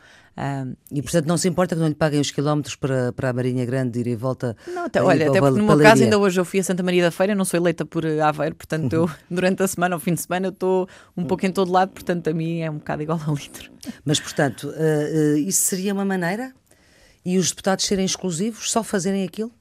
[0.90, 3.64] E portanto não se importa que não lhe paguem os quilómetros para, para a Marinha
[3.64, 4.56] Grande ir e volta?
[4.66, 7.02] Não, até, olha, até porque no meu caso ainda hoje eu fui a Santa Maria
[7.02, 10.22] da Feira, não sou eleita por Aveiro, portanto eu durante a semana, ao fim de
[10.22, 13.20] semana, eu estou um pouco em todo lado, portanto a mim é um bocado igual
[13.26, 13.70] ao litro.
[14.04, 16.54] Mas portanto, uh, uh, isso seria uma maneira?
[17.24, 19.52] E os deputados serem exclusivos, só fazerem aquilo?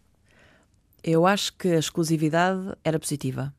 [1.04, 3.54] Eu acho que a exclusividade era positiva.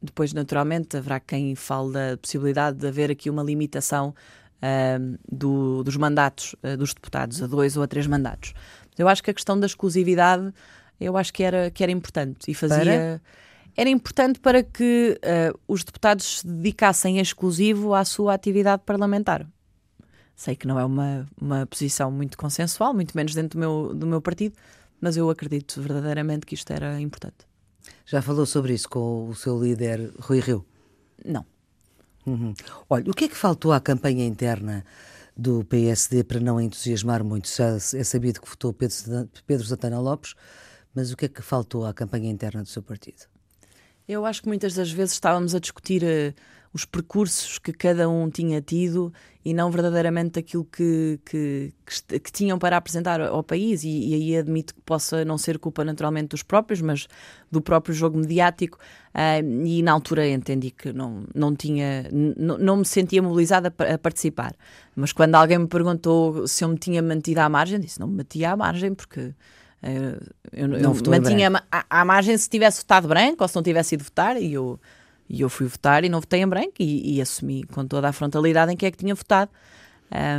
[0.00, 4.14] Depois, naturalmente, haverá quem fale da possibilidade de haver aqui uma limitação
[4.62, 8.54] uh, do, dos mandatos uh, dos deputados, a dois ou a três mandatos.
[8.96, 10.52] Eu acho que a questão da exclusividade
[11.00, 12.78] Eu acho que era, que era importante e fazia.
[12.78, 13.22] Para?
[13.76, 19.46] Era importante para que uh, os deputados se dedicassem exclusivo à sua atividade parlamentar.
[20.34, 24.06] Sei que não é uma, uma posição muito consensual, muito menos dentro do meu, do
[24.06, 24.56] meu partido,
[25.00, 27.46] mas eu acredito verdadeiramente que isto era importante.
[28.04, 30.66] Já falou sobre isso com o seu líder Rui Rio?
[31.24, 31.44] Não.
[32.28, 32.54] Uhum.
[32.88, 34.84] Olha, o que é que faltou à campanha interna
[35.36, 37.48] do PSD para não entusiasmar muito?
[37.60, 40.34] É sabido que votou Pedro, Pedro Santana Lopes,
[40.94, 43.24] mas o que é que faltou à campanha interna do seu partido?
[44.06, 46.34] Eu acho que muitas das vezes estávamos a discutir uh,
[46.78, 49.12] os percursos que cada um tinha tido
[49.44, 53.82] e não verdadeiramente aquilo que, que, que, que tinham para apresentar ao país.
[53.82, 57.08] E, e, aí admito que possa não ser culpa naturalmente dos próprios, mas
[57.50, 58.78] do próprio jogo mediático.
[59.12, 64.54] Uh, e na altura entendi que não, não tinha, não me sentia mobilizada a participar.
[64.94, 68.18] Mas quando alguém me perguntou se eu me tinha mantido à margem, disse: não me
[68.18, 69.34] mantia à margem porque.
[69.80, 70.20] Uh,
[70.52, 73.94] eu, não eu mantinha à, à margem se tivesse votado branco ou se não tivesse
[73.94, 74.78] ido votar e eu
[75.28, 78.12] e eu fui votar e não votei em branco e, e assumi com toda a
[78.12, 79.50] frontalidade em que é que tinha votado.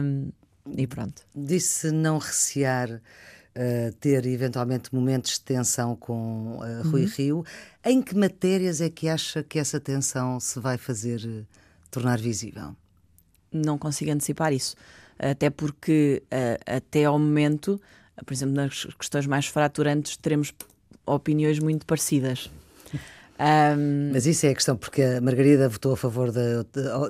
[0.03, 0.31] Um,
[0.75, 1.21] e pronto.
[1.35, 7.11] Disse não recear uh, ter eventualmente momentos de tensão com uh, Rui uhum.
[7.15, 7.45] Rio.
[7.83, 11.45] Em que matérias é que acha que essa tensão se vai fazer uh,
[11.91, 12.75] tornar visível?
[13.51, 14.75] Não consigo antecipar isso.
[15.17, 16.23] Até porque,
[16.65, 17.81] até ao momento,
[18.25, 20.53] por exemplo, nas questões mais fraturantes, teremos
[21.05, 22.49] opiniões muito parecidas.
[23.39, 26.65] Um, mas isso é a questão, porque a Margarida votou a favor da.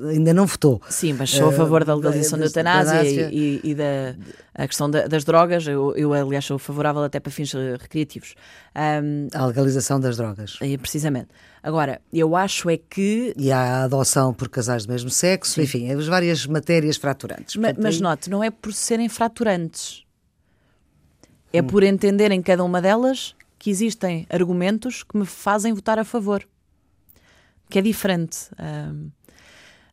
[0.07, 0.79] ainda não votou.
[0.87, 4.15] Sim, mas sou a favor da legalização uh, da, eutanásia e, e, da
[4.53, 5.65] a questão da, das drogas.
[5.67, 8.35] Eu, eu, aliás, sou favorável até para fins recreativos.
[8.75, 10.57] Um, a legalização das drogas.
[10.61, 11.29] É, precisamente.
[11.63, 13.33] Agora, eu acho é que.
[13.35, 15.61] E a adoção por casais do mesmo sexo, Sim.
[15.63, 17.55] enfim, as várias matérias fraturantes.
[17.55, 18.01] mas, mas aí...
[18.01, 20.03] note, não é por serem fraturantes.
[21.51, 21.65] É hum.
[21.65, 26.47] por entenderem cada uma delas que existem argumentos que me fazem votar a favor.
[27.69, 28.49] Que é diferente.
[28.57, 29.11] Um,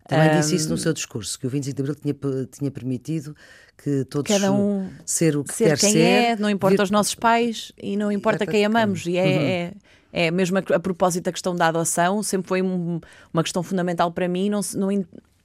[0.09, 3.37] Também um, disse isso no seu discurso, que o 25 de Abril tinha, tinha permitido
[3.77, 6.83] que todos cada um ser o que ser quer quem ser, é, não importa vir...
[6.85, 9.05] os nossos pais e não importa é, quem amamos.
[9.05, 9.29] E é, uhum.
[9.29, 9.73] é,
[10.13, 13.01] é, mesmo a, a, propósito da questão da adoção, sempre foi um,
[13.35, 14.49] uma questão fundamental para mim.
[14.49, 14.89] Não, não,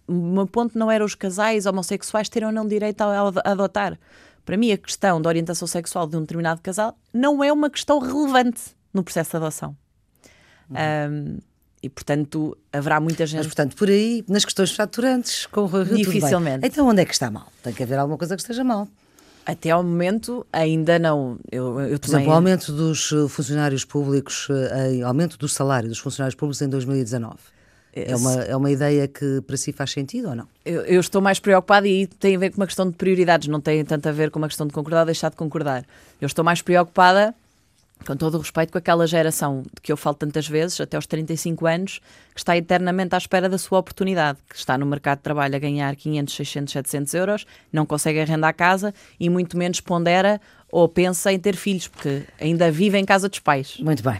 [0.08, 4.00] o meu ponto não era os casais homossexuais terem ou não direito a, a adotar.
[4.45, 7.99] Para mim, a questão da orientação sexual de um determinado casal não é uma questão
[7.99, 8.62] relevante
[8.93, 9.75] no processo de adoção.
[10.69, 10.77] Uhum.
[11.12, 11.38] Um,
[11.84, 13.39] e, portanto, haverá muita gente.
[13.39, 16.65] Mas, portanto, por aí, nas questões fraturantes, com o Dificilmente.
[16.65, 17.51] Então, onde é que está mal?
[17.63, 18.88] Tem que haver alguma coisa que esteja mal.
[19.43, 21.39] Até ao momento, ainda não.
[21.51, 25.97] Eu, eu Por exemplo, o aumento dos eh, funcionários públicos, eh, aumento do salário dos
[25.97, 27.38] funcionários públicos em 2019.
[27.93, 30.47] É uma, é uma ideia que para si faz sentido ou não?
[30.63, 33.60] Eu, eu, estou mais preocupada e tem a ver com uma questão de prioridades, não
[33.60, 35.86] tem tanto a ver com uma questão de concordar ou deixar de concordar.
[36.21, 37.36] Eu estou mais preocupada,
[38.06, 41.06] com todo o respeito, com aquela geração de que eu falo tantas vezes, até aos
[41.06, 41.99] 35 anos,
[42.34, 45.60] que está eternamente à espera da sua oportunidade, que está no mercado de trabalho a
[45.60, 50.39] ganhar 500, 600, 700 euros, não consegue arrendar a casa e muito menos pondera
[50.72, 53.78] ou pensa em ter filhos, porque ainda vive em casa dos pais.
[53.80, 54.20] Muito bem.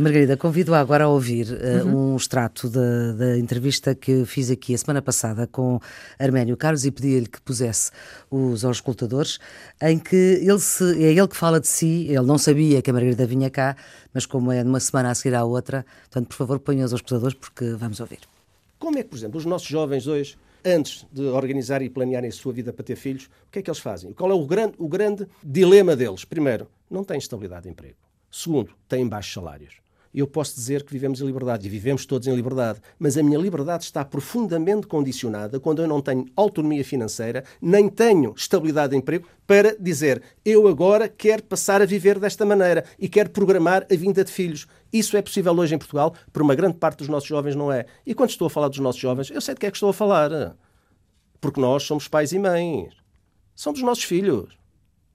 [0.00, 2.12] Margarida, convido-a agora a ouvir uh, uhum.
[2.12, 5.78] um extrato da, da, entrevista que fiz aqui a semana passada com
[6.18, 7.90] Arménio Carlos e pedi-lhe que pusesse
[8.30, 9.38] os auscultadores,
[9.82, 12.92] em que ele se, é ele que fala de si, ele não sabia que a
[12.92, 13.76] Margarida vinha cá,
[14.14, 16.92] mas como é de uma semana a seguir à outra, portanto, por favor, ponha os
[16.92, 18.20] auscultadores porque vamos ouvir.
[18.78, 22.32] Como é que, por exemplo, os nossos jovens hoje antes de organizar e planearem a
[22.32, 24.12] sua vida para ter filhos, o que é que eles fazem?
[24.12, 26.24] Qual é o grande, o grande dilema deles?
[26.24, 27.96] Primeiro, não têm estabilidade de emprego.
[28.30, 29.80] Segundo, têm baixos salários
[30.12, 33.38] eu posso dizer que vivemos em liberdade e vivemos todos em liberdade, mas a minha
[33.38, 39.28] liberdade está profundamente condicionada quando eu não tenho autonomia financeira, nem tenho estabilidade de emprego
[39.46, 44.24] para dizer eu agora quero passar a viver desta maneira e quero programar a vinda
[44.24, 44.66] de filhos.
[44.92, 47.86] Isso é possível hoje em Portugal, por uma grande parte dos nossos jovens não é.
[48.04, 49.90] E quando estou a falar dos nossos jovens, eu sei de que é que estou
[49.90, 50.56] a falar.
[51.40, 52.92] Porque nós somos pais e mães.
[53.54, 54.48] São dos nossos filhos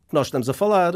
[0.07, 0.93] que nós estamos a falar.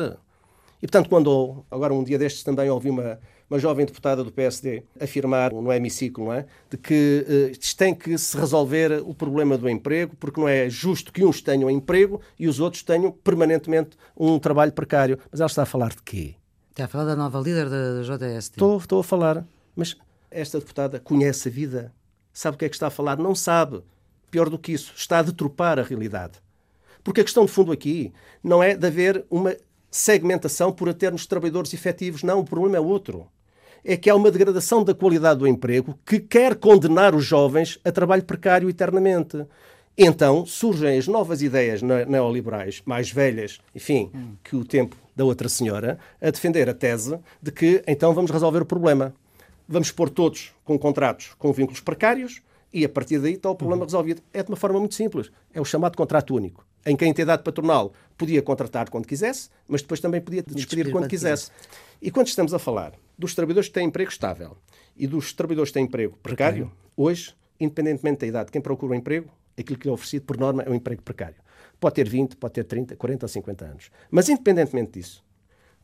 [0.81, 4.83] E portanto, quando agora um dia destes também ouvi uma uma jovem deputada do PSD
[4.99, 9.67] afirmar no hemiciclo não é, de que uh, tem que se resolver o problema do
[9.67, 14.37] emprego, porque não é justo que uns tenham emprego e os outros tenham permanentemente um
[14.37, 15.17] trabalho precário.
[15.31, 16.35] Mas ela está a falar de quê?
[16.69, 18.53] Está a falar da nova líder da JST.
[18.53, 19.45] Estou, estou a falar,
[19.75, 19.97] mas
[20.29, 21.93] esta deputada conhece a vida,
[22.31, 23.17] sabe o que é que está a falar?
[23.17, 23.81] Não sabe.
[24.29, 26.33] Pior do que isso, está a deturpar a realidade.
[27.03, 29.57] Porque a questão de fundo aqui não é de haver uma
[29.89, 32.21] segmentação por termos trabalhadores efetivos.
[32.21, 33.27] Não, o problema é outro
[33.83, 37.91] é que há uma degradação da qualidade do emprego que quer condenar os jovens a
[37.91, 39.45] trabalho precário eternamente.
[39.97, 44.35] Então surgem as novas ideias neoliberais, mais velhas, enfim, hum.
[44.43, 48.61] que o tempo da outra senhora a defender a tese de que então vamos resolver
[48.61, 49.13] o problema.
[49.67, 52.41] Vamos pôr todos com contratos com vínculos precários
[52.73, 54.21] e a partir daí está o problema resolvido.
[54.33, 55.29] É de uma forma muito simples.
[55.53, 59.81] É o chamado contrato único, em que a entidade patronal podia contratar quando quisesse, mas
[59.81, 61.51] depois também podia despedir quando quisesse.
[62.01, 64.57] E quando estamos a falar dos trabalhadores que têm emprego estável
[64.95, 69.29] e dos trabalhadores que têm emprego precário, hoje, independentemente da idade, quem procura um emprego,
[69.57, 71.35] aquilo que lhe é oferecido por norma é um emprego precário.
[71.81, 73.91] Pode ter 20, pode ter 30, 40 ou 50 anos.
[74.09, 75.21] Mas independentemente disso,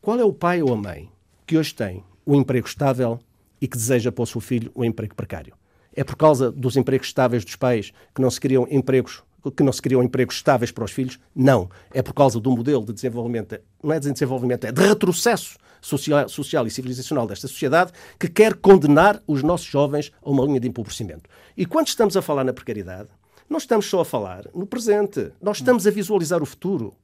[0.02, 1.12] qual é o pai ou a mãe
[1.46, 3.20] que hoje tem um emprego estável
[3.60, 5.56] e que deseja para o seu filho um emprego precário?
[5.94, 9.72] É por causa dos empregos estáveis dos pais que não se criam empregos que não
[9.72, 11.20] se criam empregos estáveis para os filhos?
[11.36, 11.70] Não.
[11.94, 16.28] É por causa do modelo de desenvolvimento, não é de desenvolvimento, é de retrocesso social,
[16.28, 20.68] social e civilizacional desta sociedade que quer condenar os nossos jovens a uma linha de
[20.68, 21.30] empobrecimento.
[21.56, 23.10] E quando estamos a falar na precariedade,
[23.48, 26.96] não estamos só a falar no presente, nós estamos a visualizar o futuro.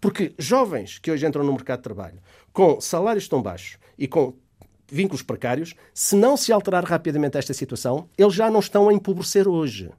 [0.00, 2.18] Porque jovens que hoje entram no mercado de trabalho
[2.52, 4.34] com salários tão baixos e com
[4.90, 9.46] vínculos precários, se não se alterar rapidamente esta situação, eles já não estão a empobrecer
[9.46, 9.90] hoje.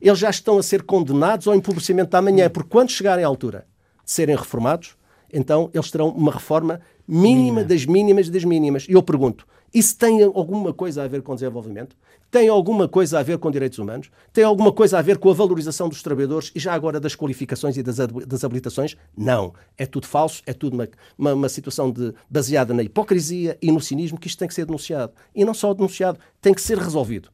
[0.00, 3.66] Eles já estão a ser condenados ao empobrecimento da amanhã, porque quando chegarem à altura
[4.04, 4.96] de serem reformados,
[5.32, 8.86] então eles terão uma reforma mínima das mínimas das mínimas.
[8.88, 11.96] E eu pergunto, isso tem alguma coisa a ver com desenvolvimento?
[12.30, 14.10] Tem alguma coisa a ver com direitos humanos?
[14.32, 17.76] Tem alguma coisa a ver com a valorização dos trabalhadores e já agora das qualificações
[17.76, 18.96] e das, das habilitações?
[19.16, 19.52] Não.
[19.76, 20.88] É tudo falso, é tudo uma,
[21.18, 24.64] uma, uma, situação de, baseada na hipocrisia e no cinismo que isto tem que ser
[24.64, 25.12] denunciado.
[25.34, 27.30] E não só denunciado, tem que ser resolvido.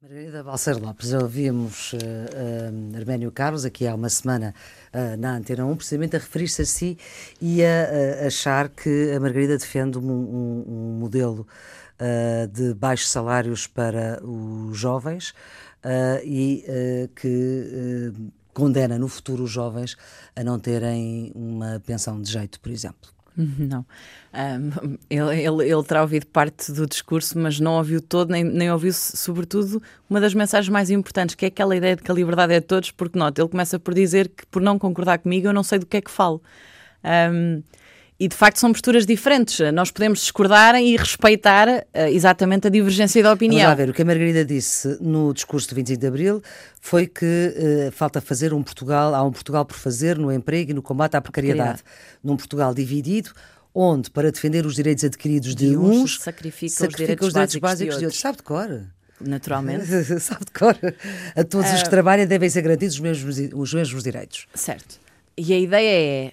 [0.00, 4.54] Margarida Balcer Lopes, ouvimos uh, uh, Arménio Carlos aqui há uma semana
[4.94, 6.96] uh, na Antena 1, precisamente a referir-se a si
[7.40, 11.44] e a, achar que a Margarida defende um, um, um modelo
[12.52, 15.34] de baixos salários para os jovens
[16.22, 16.64] e
[17.16, 18.12] que
[18.54, 19.96] condena no futuro os jovens
[20.36, 23.17] a não terem uma pensão de jeito, por exemplo.
[23.58, 23.86] Não.
[24.34, 28.70] Um, ele, ele, ele, terá ouvido parte do discurso, mas não ouviu todo, nem, nem
[28.70, 29.80] ouviu, sobretudo,
[30.10, 32.66] uma das mensagens mais importantes, que é aquela ideia de que a liberdade é de
[32.66, 35.78] todos, porque, nota, ele começa por dizer que, por não concordar comigo, eu não sei
[35.78, 36.42] do que é que falo.
[37.32, 37.62] Um,
[38.20, 39.60] e de facto são posturas diferentes.
[39.72, 43.60] Nós podemos discordar e respeitar uh, exatamente a divergência da opinião.
[43.60, 46.42] Vamos lá ver, o que a Margarida disse no discurso do 25 de Abril
[46.80, 50.74] foi que uh, falta fazer um Portugal, há um Portugal por fazer no emprego e
[50.74, 51.80] no combate à precariedade.
[52.22, 53.30] Num Portugal dividido,
[53.72, 57.32] onde, para defender os direitos adquiridos de, de uns, uns sacrifica, sacrifica, os direitos, os
[57.32, 58.20] direitos básicos, básicos de, outros.
[58.20, 58.82] Sabe de cor?
[59.20, 59.86] Naturalmente.
[60.20, 60.76] Sabe de cor.
[61.36, 64.46] A todos uh, os que trabalham devem ser garantidos os mesmos, os mesmos direitos.
[64.54, 64.98] Certo.
[65.36, 66.32] E a ideia é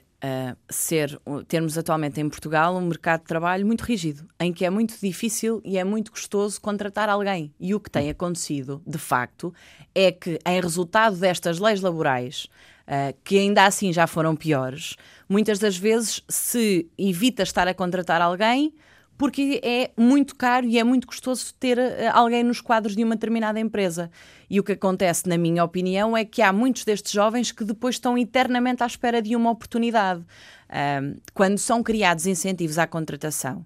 [0.70, 4.96] ser, termos atualmente em Portugal um mercado de trabalho muito rígido, em que é muito
[5.02, 7.54] difícil e é muito custoso contratar alguém.
[7.60, 9.54] E o que tem acontecido, de facto,
[9.94, 12.48] é que, em resultado destas leis laborais,
[12.88, 14.96] uh, que ainda assim já foram piores,
[15.28, 18.74] muitas das vezes se evita estar a contratar alguém
[19.18, 21.82] porque é muito caro e é muito custoso ter uh,
[22.14, 24.12] alguém nos quadros de uma determinada empresa.
[24.50, 27.96] E o que acontece, na minha opinião, é que há muitos destes jovens que depois
[27.96, 30.22] estão eternamente à espera de uma oportunidade.
[30.22, 33.66] Uh, quando são criados incentivos à contratação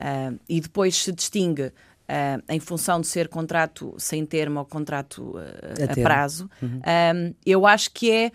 [0.00, 1.72] uh, e depois se distingue
[2.10, 5.38] Uh, em função de ser contrato sem termo ou contrato uh,
[5.88, 6.80] a, a prazo, uhum.
[7.46, 8.32] eu acho que é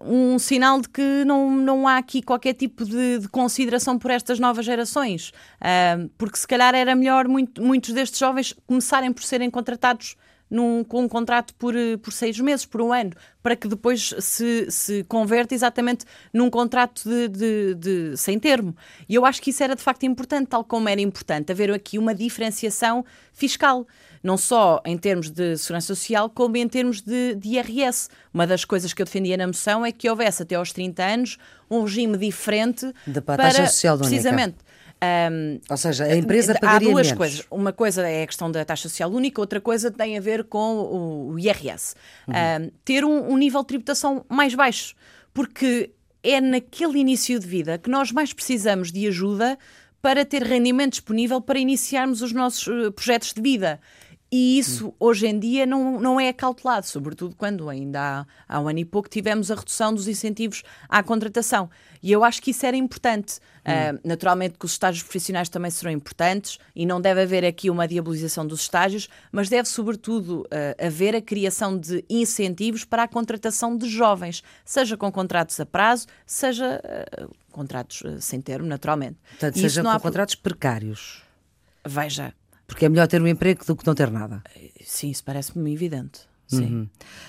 [0.00, 4.38] um sinal de que não, não há aqui qualquer tipo de, de consideração por estas
[4.38, 5.32] novas gerações.
[5.60, 10.16] Uh, porque se calhar era melhor muito, muitos destes jovens começarem por serem contratados
[10.52, 13.12] num, com um contrato por, por seis meses, por um ano,
[13.42, 18.76] para que depois se, se converta exatamente num contrato de, de, de, sem termo.
[19.08, 21.98] E eu acho que isso era de facto importante, tal como era importante haver aqui
[21.98, 23.02] uma diferenciação
[23.32, 23.86] fiscal
[24.22, 28.08] não só em termos de segurança social, como em termos de, de IRS.
[28.32, 31.38] Uma das coisas que eu defendia na moção é que houvesse até aos 30 anos
[31.70, 34.56] um regime diferente de para, taxa social precisamente.
[35.02, 37.18] Um, Ou seja, a empresa pagaria Há duas menos.
[37.18, 37.46] coisas.
[37.50, 40.76] Uma coisa é a questão da taxa social única, outra coisa tem a ver com
[40.76, 41.96] o, o IRS.
[42.28, 42.34] Uhum.
[42.34, 44.94] Um, ter um, um nível de tributação mais baixo.
[45.34, 45.90] Porque
[46.22, 49.58] é naquele início de vida que nós mais precisamos de ajuda
[50.00, 53.80] para ter rendimento disponível para iniciarmos os nossos uh, projetos de vida.
[54.32, 58.66] E isso, hoje em dia, não, não é acautelado, sobretudo quando ainda há, há um
[58.66, 61.68] ano e pouco tivemos a redução dos incentivos à contratação.
[62.02, 63.38] E eu acho que isso era importante.
[63.66, 63.96] Hum.
[63.96, 67.86] Uh, naturalmente que os estágios profissionais também serão importantes e não deve haver aqui uma
[67.86, 73.76] diabolização dos estágios, mas deve, sobretudo, uh, haver a criação de incentivos para a contratação
[73.76, 79.18] de jovens, seja com contratos a prazo, seja uh, contratos sem termo, naturalmente.
[79.28, 80.00] Portanto, seja com há...
[80.00, 81.22] contratos precários.
[81.84, 82.32] Veja,
[82.72, 84.42] porque é melhor ter um emprego do que não ter nada.
[84.80, 86.20] Sim, isso parece-me evidente.
[86.46, 86.64] Sim.
[86.64, 86.88] Uhum.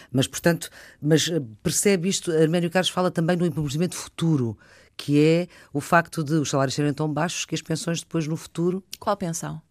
[0.09, 0.69] Mas, portanto,
[1.01, 4.57] mas eh, percebe isto, Arménio Carlos fala também do empobrecimento futuro,
[4.95, 8.37] que é o facto de os salários serem tão baixos que as pensões depois no
[8.37, 8.81] futuro.
[8.97, 9.61] Qual pensão?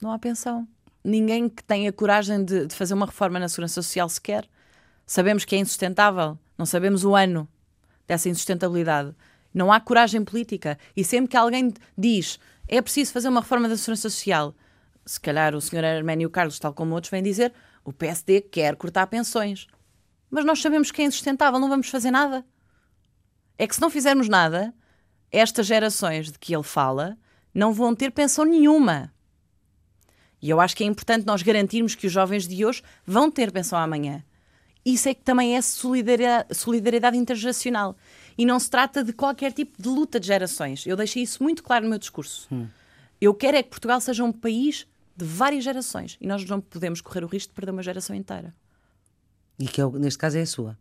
[0.00, 0.66] Não há pensão.
[1.02, 4.48] Ninguém que tenha coragem de, de fazer uma reforma na Segurança Social sequer.
[5.04, 7.48] Sabemos que é insustentável, não sabemos o ano
[8.06, 9.12] dessa insustentabilidade.
[9.52, 10.78] Não há coragem política.
[10.96, 12.38] E sempre que alguém diz
[12.72, 14.54] é preciso fazer uma reforma da Segurança Social,
[15.04, 15.84] se calhar o Sr.
[15.84, 17.52] Arménio Carlos, tal como outros, vem dizer
[17.84, 19.66] o PSD quer cortar pensões.
[20.30, 22.46] Mas nós sabemos que é insustentável, não vamos fazer nada.
[23.58, 24.72] É que se não fizermos nada,
[25.32, 27.18] estas gerações de que ele fala
[27.52, 29.12] não vão ter pensão nenhuma.
[30.40, 33.50] E eu acho que é importante nós garantirmos que os jovens de hoje vão ter
[33.50, 34.24] pensão amanhã.
[34.84, 37.96] Isso é que também é solidariedade, solidariedade intergeracional.
[38.36, 40.86] E não se trata de qualquer tipo de luta de gerações.
[40.86, 42.48] Eu deixei isso muito claro no meu discurso.
[42.52, 42.66] Hum.
[43.20, 46.16] Eu quero é que Portugal seja um país de várias gerações.
[46.20, 48.54] E nós não podemos correr o risco de perder uma geração inteira.
[49.58, 50.78] E que, é, neste caso, é a sua?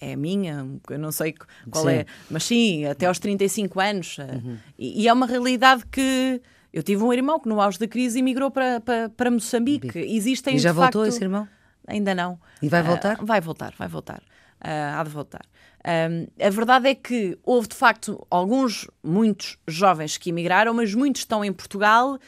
[0.00, 1.34] É a minha, eu não sei
[1.70, 1.90] qual sim.
[1.90, 2.06] é.
[2.30, 4.16] Mas sim, até aos 35 anos.
[4.18, 4.58] Eh, uhum.
[4.78, 6.40] E, e é uma realidade que.
[6.72, 9.98] Eu tive um irmão que no auge da crise emigrou para, para, para Moçambique.
[9.98, 11.14] Existem, e já voltou facto...
[11.14, 11.48] esse irmão?
[11.84, 12.38] Ainda não.
[12.62, 13.20] E vai voltar?
[13.20, 14.22] Uh, vai voltar, vai voltar.
[14.60, 15.42] Uh, há de voltar.
[15.86, 21.22] Um, a verdade é que houve de facto alguns, muitos jovens que emigraram, mas muitos
[21.22, 22.18] estão em Portugal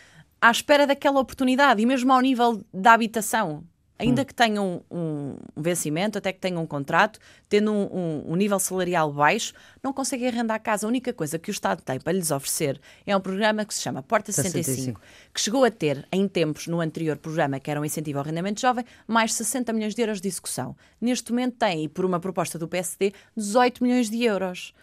[0.41, 3.65] à espera daquela oportunidade e mesmo ao nível da habitação
[4.03, 4.25] ainda hum.
[4.25, 8.59] que tenham um, um, vencimento, até que tenham um contrato, tendo um, um, um, nível
[8.59, 10.87] salarial baixo, não conseguem arrendar a casa.
[10.87, 13.81] A única coisa que o Estado tem para lhes oferecer é um programa que se
[13.81, 15.01] chama Porta 65, 65,
[15.33, 18.61] que chegou a ter, em tempos, no anterior programa, que era um incentivo ao rendimento
[18.61, 20.77] jovem, mais 60 milhões de euros de execução.
[21.01, 24.75] Neste momento tem, e por uma proposta do PSD, 18 milhões de euros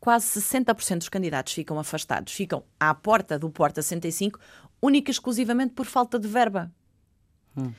[0.00, 4.40] quase 60% dos candidatos ficam afastados, ficam à porta do Porta 65,
[4.80, 6.72] única e exclusivamente por falta de verba.
[7.56, 7.70] Hum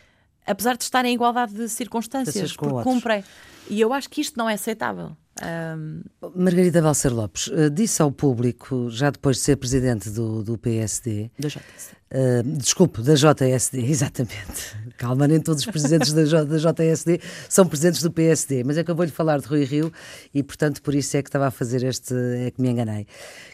[0.46, 3.24] apesar de estar em igualdade de circunstâncias, porque cumprem.
[3.70, 5.16] E eu acho que isto não é aceitável.
[5.42, 6.02] Um...
[6.36, 11.32] Margarida Valser Lopes uh, disse ao público, já depois de ser presidente do, do PSD,
[11.40, 11.96] da JSD.
[12.14, 14.78] Uh, desculpe, da JSD, exatamente.
[14.96, 17.20] Calma, nem todos os presidentes da, J, da JSD
[17.50, 19.92] são presidentes do PSD, mas é que eu vou-lhe falar de Rui Rio
[20.32, 23.08] e, portanto, por isso é que estava a fazer este, é que me enganei.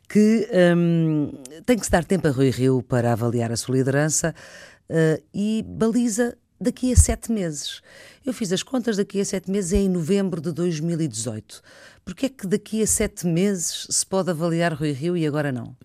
[0.10, 1.32] Que um,
[1.66, 4.36] tem que se dar tempo a Rui Rio para avaliar a sua liderança
[4.90, 7.82] uh, e baliza daqui a sete meses.
[8.26, 11.62] Eu fiz as contas, daqui a sete meses é em novembro de 2018.
[12.04, 15.76] Porquê é que daqui a sete meses se pode avaliar Rui Rio e agora não?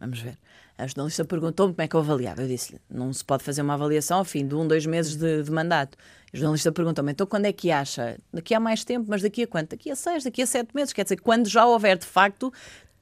[0.00, 0.38] Vamos ver.
[0.78, 2.42] A jornalista perguntou-me como é que eu avaliava.
[2.42, 5.42] Eu disse-lhe, não se pode fazer uma avaliação ao fim de um, dois meses de,
[5.42, 5.96] de mandato.
[6.32, 8.18] A jornalista perguntou-me, então quando é que acha?
[8.32, 9.70] Daqui a mais tempo, mas daqui a quanto?
[9.70, 10.92] Daqui a seis, daqui a sete meses.
[10.92, 12.52] Quer dizer, quando já houver de facto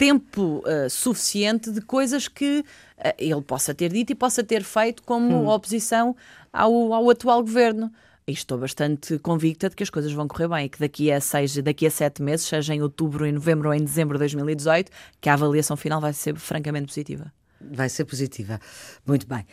[0.01, 5.03] tempo uh, suficiente de coisas que uh, ele possa ter dito e possa ter feito
[5.03, 5.47] como hum.
[5.47, 6.17] oposição
[6.51, 7.93] ao, ao atual governo.
[8.27, 11.21] E estou bastante convicta de que as coisas vão correr bem e que daqui a
[11.21, 14.91] seis, daqui a sete meses, seja em outubro, em novembro ou em dezembro de 2018,
[15.21, 17.31] que a avaliação final vai ser francamente positiva.
[17.61, 18.59] Vai ser positiva.
[19.07, 19.45] Muito bem.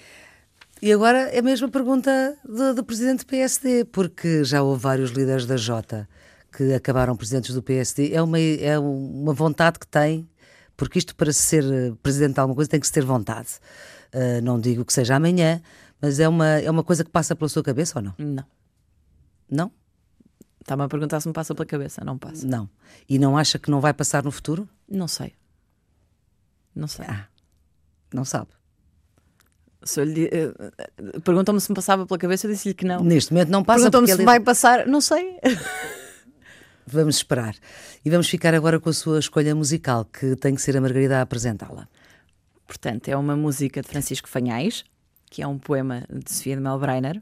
[0.81, 5.11] E agora é a mesma pergunta do, do presidente do PSD, porque já houve vários
[5.11, 6.07] líderes da Jota
[6.55, 8.13] que acabaram presidentes do PSD.
[8.13, 10.27] É uma, é uma vontade que tem,
[10.77, 11.63] porque isto para ser
[12.03, 13.49] presidente de alguma coisa tem que se ter vontade.
[14.13, 15.59] Uh, não digo que seja amanhã,
[15.99, 18.13] mas é uma, é uma coisa que passa pela sua cabeça ou não?
[18.17, 18.45] Não.
[19.49, 19.71] Não?
[20.61, 22.03] Está-me a perguntar se me passa pela cabeça.
[22.05, 22.45] Não passa.
[22.45, 22.69] Não.
[23.09, 24.69] E não acha que não vai passar no futuro?
[24.87, 25.33] Não sei.
[26.75, 27.05] Não sei.
[27.07, 27.25] Ah,
[28.13, 28.49] não sabe.
[29.83, 33.03] Se uh, perguntou-me se me passava pela cabeça, eu disse-lhe que não.
[33.03, 33.79] Neste momento não passa.
[33.79, 34.25] Perguntou-me se ele...
[34.25, 35.39] vai passar, não sei.
[36.87, 37.55] vamos esperar.
[38.03, 41.19] E vamos ficar agora com a sua escolha musical, que tem que ser a Margarida
[41.19, 41.87] a apresentá-la.
[42.65, 44.83] Portanto, é uma música de Francisco Fanhais,
[45.29, 47.21] que é um poema de Sofia de Melbreiner,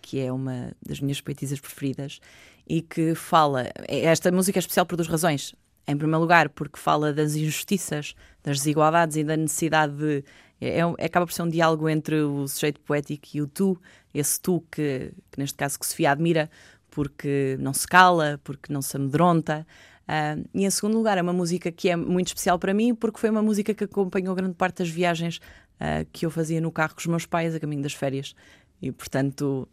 [0.00, 2.20] que é uma das minhas poetisas preferidas,
[2.66, 3.70] e que fala.
[3.88, 5.54] Esta música é especial por duas razões.
[5.88, 10.24] Em primeiro lugar, porque fala das injustiças, das desigualdades e da necessidade de.
[10.60, 13.78] É, é, acaba por ser um diálogo entre o sujeito poético e o tu,
[14.14, 16.50] esse tu que, que neste caso, que Sofia admira
[16.96, 19.66] porque não se cala, porque não se amedronta.
[20.04, 23.20] Uh, e em segundo lugar, é uma música que é muito especial para mim porque
[23.20, 26.94] foi uma música que acompanhou grande parte das viagens uh, que eu fazia no carro
[26.94, 28.34] com os meus pais a caminho das férias.
[28.80, 29.68] E, portanto,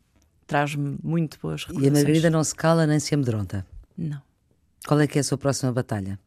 [0.46, 1.96] traz-me muito boas recordações.
[1.96, 3.66] E a Margarida não se cala nem se amedronta?
[3.98, 4.22] Não.
[4.86, 6.20] Qual é que é a sua próxima batalha?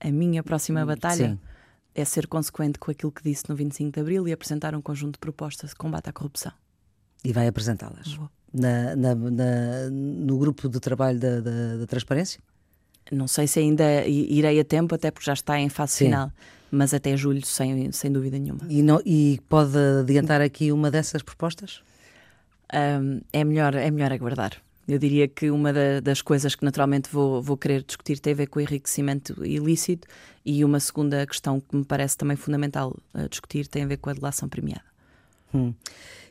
[0.00, 1.32] A minha próxima batalha?
[1.32, 1.38] Sim.
[1.94, 5.14] É ser consequente com aquilo que disse no 25 de Abril e apresentar um conjunto
[5.14, 6.52] de propostas de combate à corrupção.
[7.22, 8.18] E vai apresentá-las?
[8.52, 12.40] Na, na, na, no grupo de trabalho da, da, da, transparência?
[13.12, 16.04] Não sei se ainda irei a tempo, até porque já está em fase Sim.
[16.06, 16.32] final
[16.70, 18.60] mas até julho, sem, sem dúvida nenhuma.
[18.68, 21.82] E, não, e pode adiantar aqui uma dessas propostas?
[22.72, 24.52] Um, é, melhor, é melhor aguardar.
[24.86, 28.36] Eu diria que uma da, das coisas que naturalmente vou, vou querer discutir tem a
[28.36, 30.06] ver com o enriquecimento ilícito
[30.44, 34.08] e uma segunda questão que me parece também fundamental a discutir tem a ver com
[34.08, 34.84] a delação premiada.
[35.54, 35.74] Hum.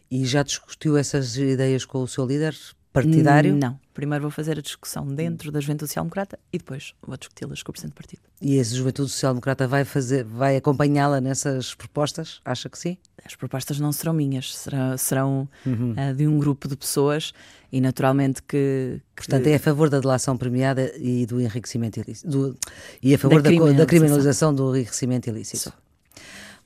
[0.10, 2.56] E já discutiu essas ideias com o seu líder
[2.94, 3.56] partidário?
[3.56, 3.80] Não.
[3.94, 7.72] Primeiro vou fazer a discussão dentro da Juventude Social Democrata e depois vou discuti-las com
[7.72, 8.22] o Presidente do Partido.
[8.40, 12.40] E a Juventude Social Democrata vai, fazer, vai acompanhá-la nessas propostas?
[12.46, 12.98] Acha que sim?
[13.26, 15.94] As propostas não serão minhas, serão, serão uhum.
[15.94, 17.34] uh, de um grupo de pessoas
[17.72, 19.24] e naturalmente que, que...
[19.24, 22.30] Portanto, é a favor da delação premiada e do enriquecimento ilícito.
[22.30, 22.58] Do,
[23.02, 25.58] e a favor da criminalização, da criminalização do enriquecimento ilícito.
[25.58, 25.87] Só.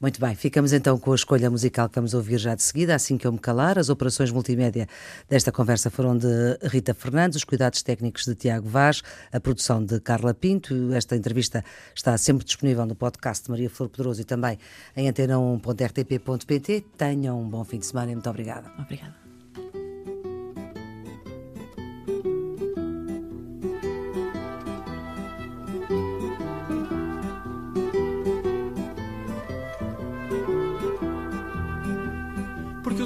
[0.01, 3.19] Muito bem, ficamos então com a escolha musical que vamos ouvir já de seguida, assim
[3.19, 3.77] que eu me calar.
[3.77, 4.87] As operações multimédia
[5.29, 6.27] desta conversa foram de
[6.63, 10.91] Rita Fernandes, os cuidados técnicos de Tiago Vaz, a produção de Carla Pinto.
[10.91, 14.57] Esta entrevista está sempre disponível no podcast de Maria Flor Pedroso e também
[14.97, 16.83] em antena1.rtp.pt.
[16.97, 18.71] Tenham um bom fim de semana e muito obrigada.
[18.79, 19.30] Obrigada.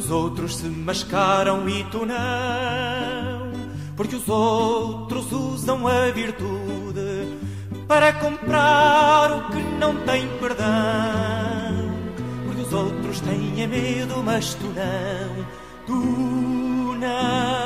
[0.06, 3.52] Os outros se mascaram e tu não,
[3.98, 7.40] porque os outros usam a virtude
[7.88, 10.66] para comprar o que não tem perdão.
[12.46, 15.46] Porque os outros têm medo, mas tu não,
[15.88, 17.66] tu não.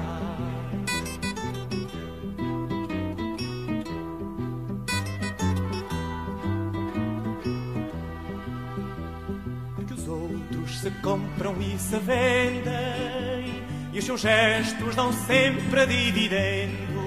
[11.01, 17.01] compram e se vendem, e os seus gestos dão sempre dividendo,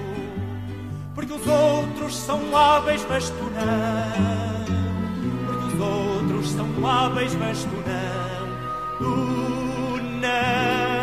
[1.13, 4.65] porque os outros são hábeis, mas tu não,
[5.45, 8.47] porque os outros são hábeis, mas tu não,
[8.97, 10.95] tu não.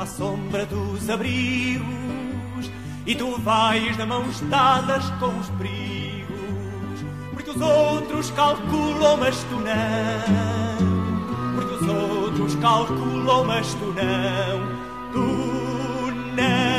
[0.00, 1.86] À sombra dos abrigos
[3.06, 9.56] e tu vais de mãos dadas com os perigos, porque os outros calculam, mas tu
[9.56, 16.78] não, porque os outros calculam, mas tu não, tu não.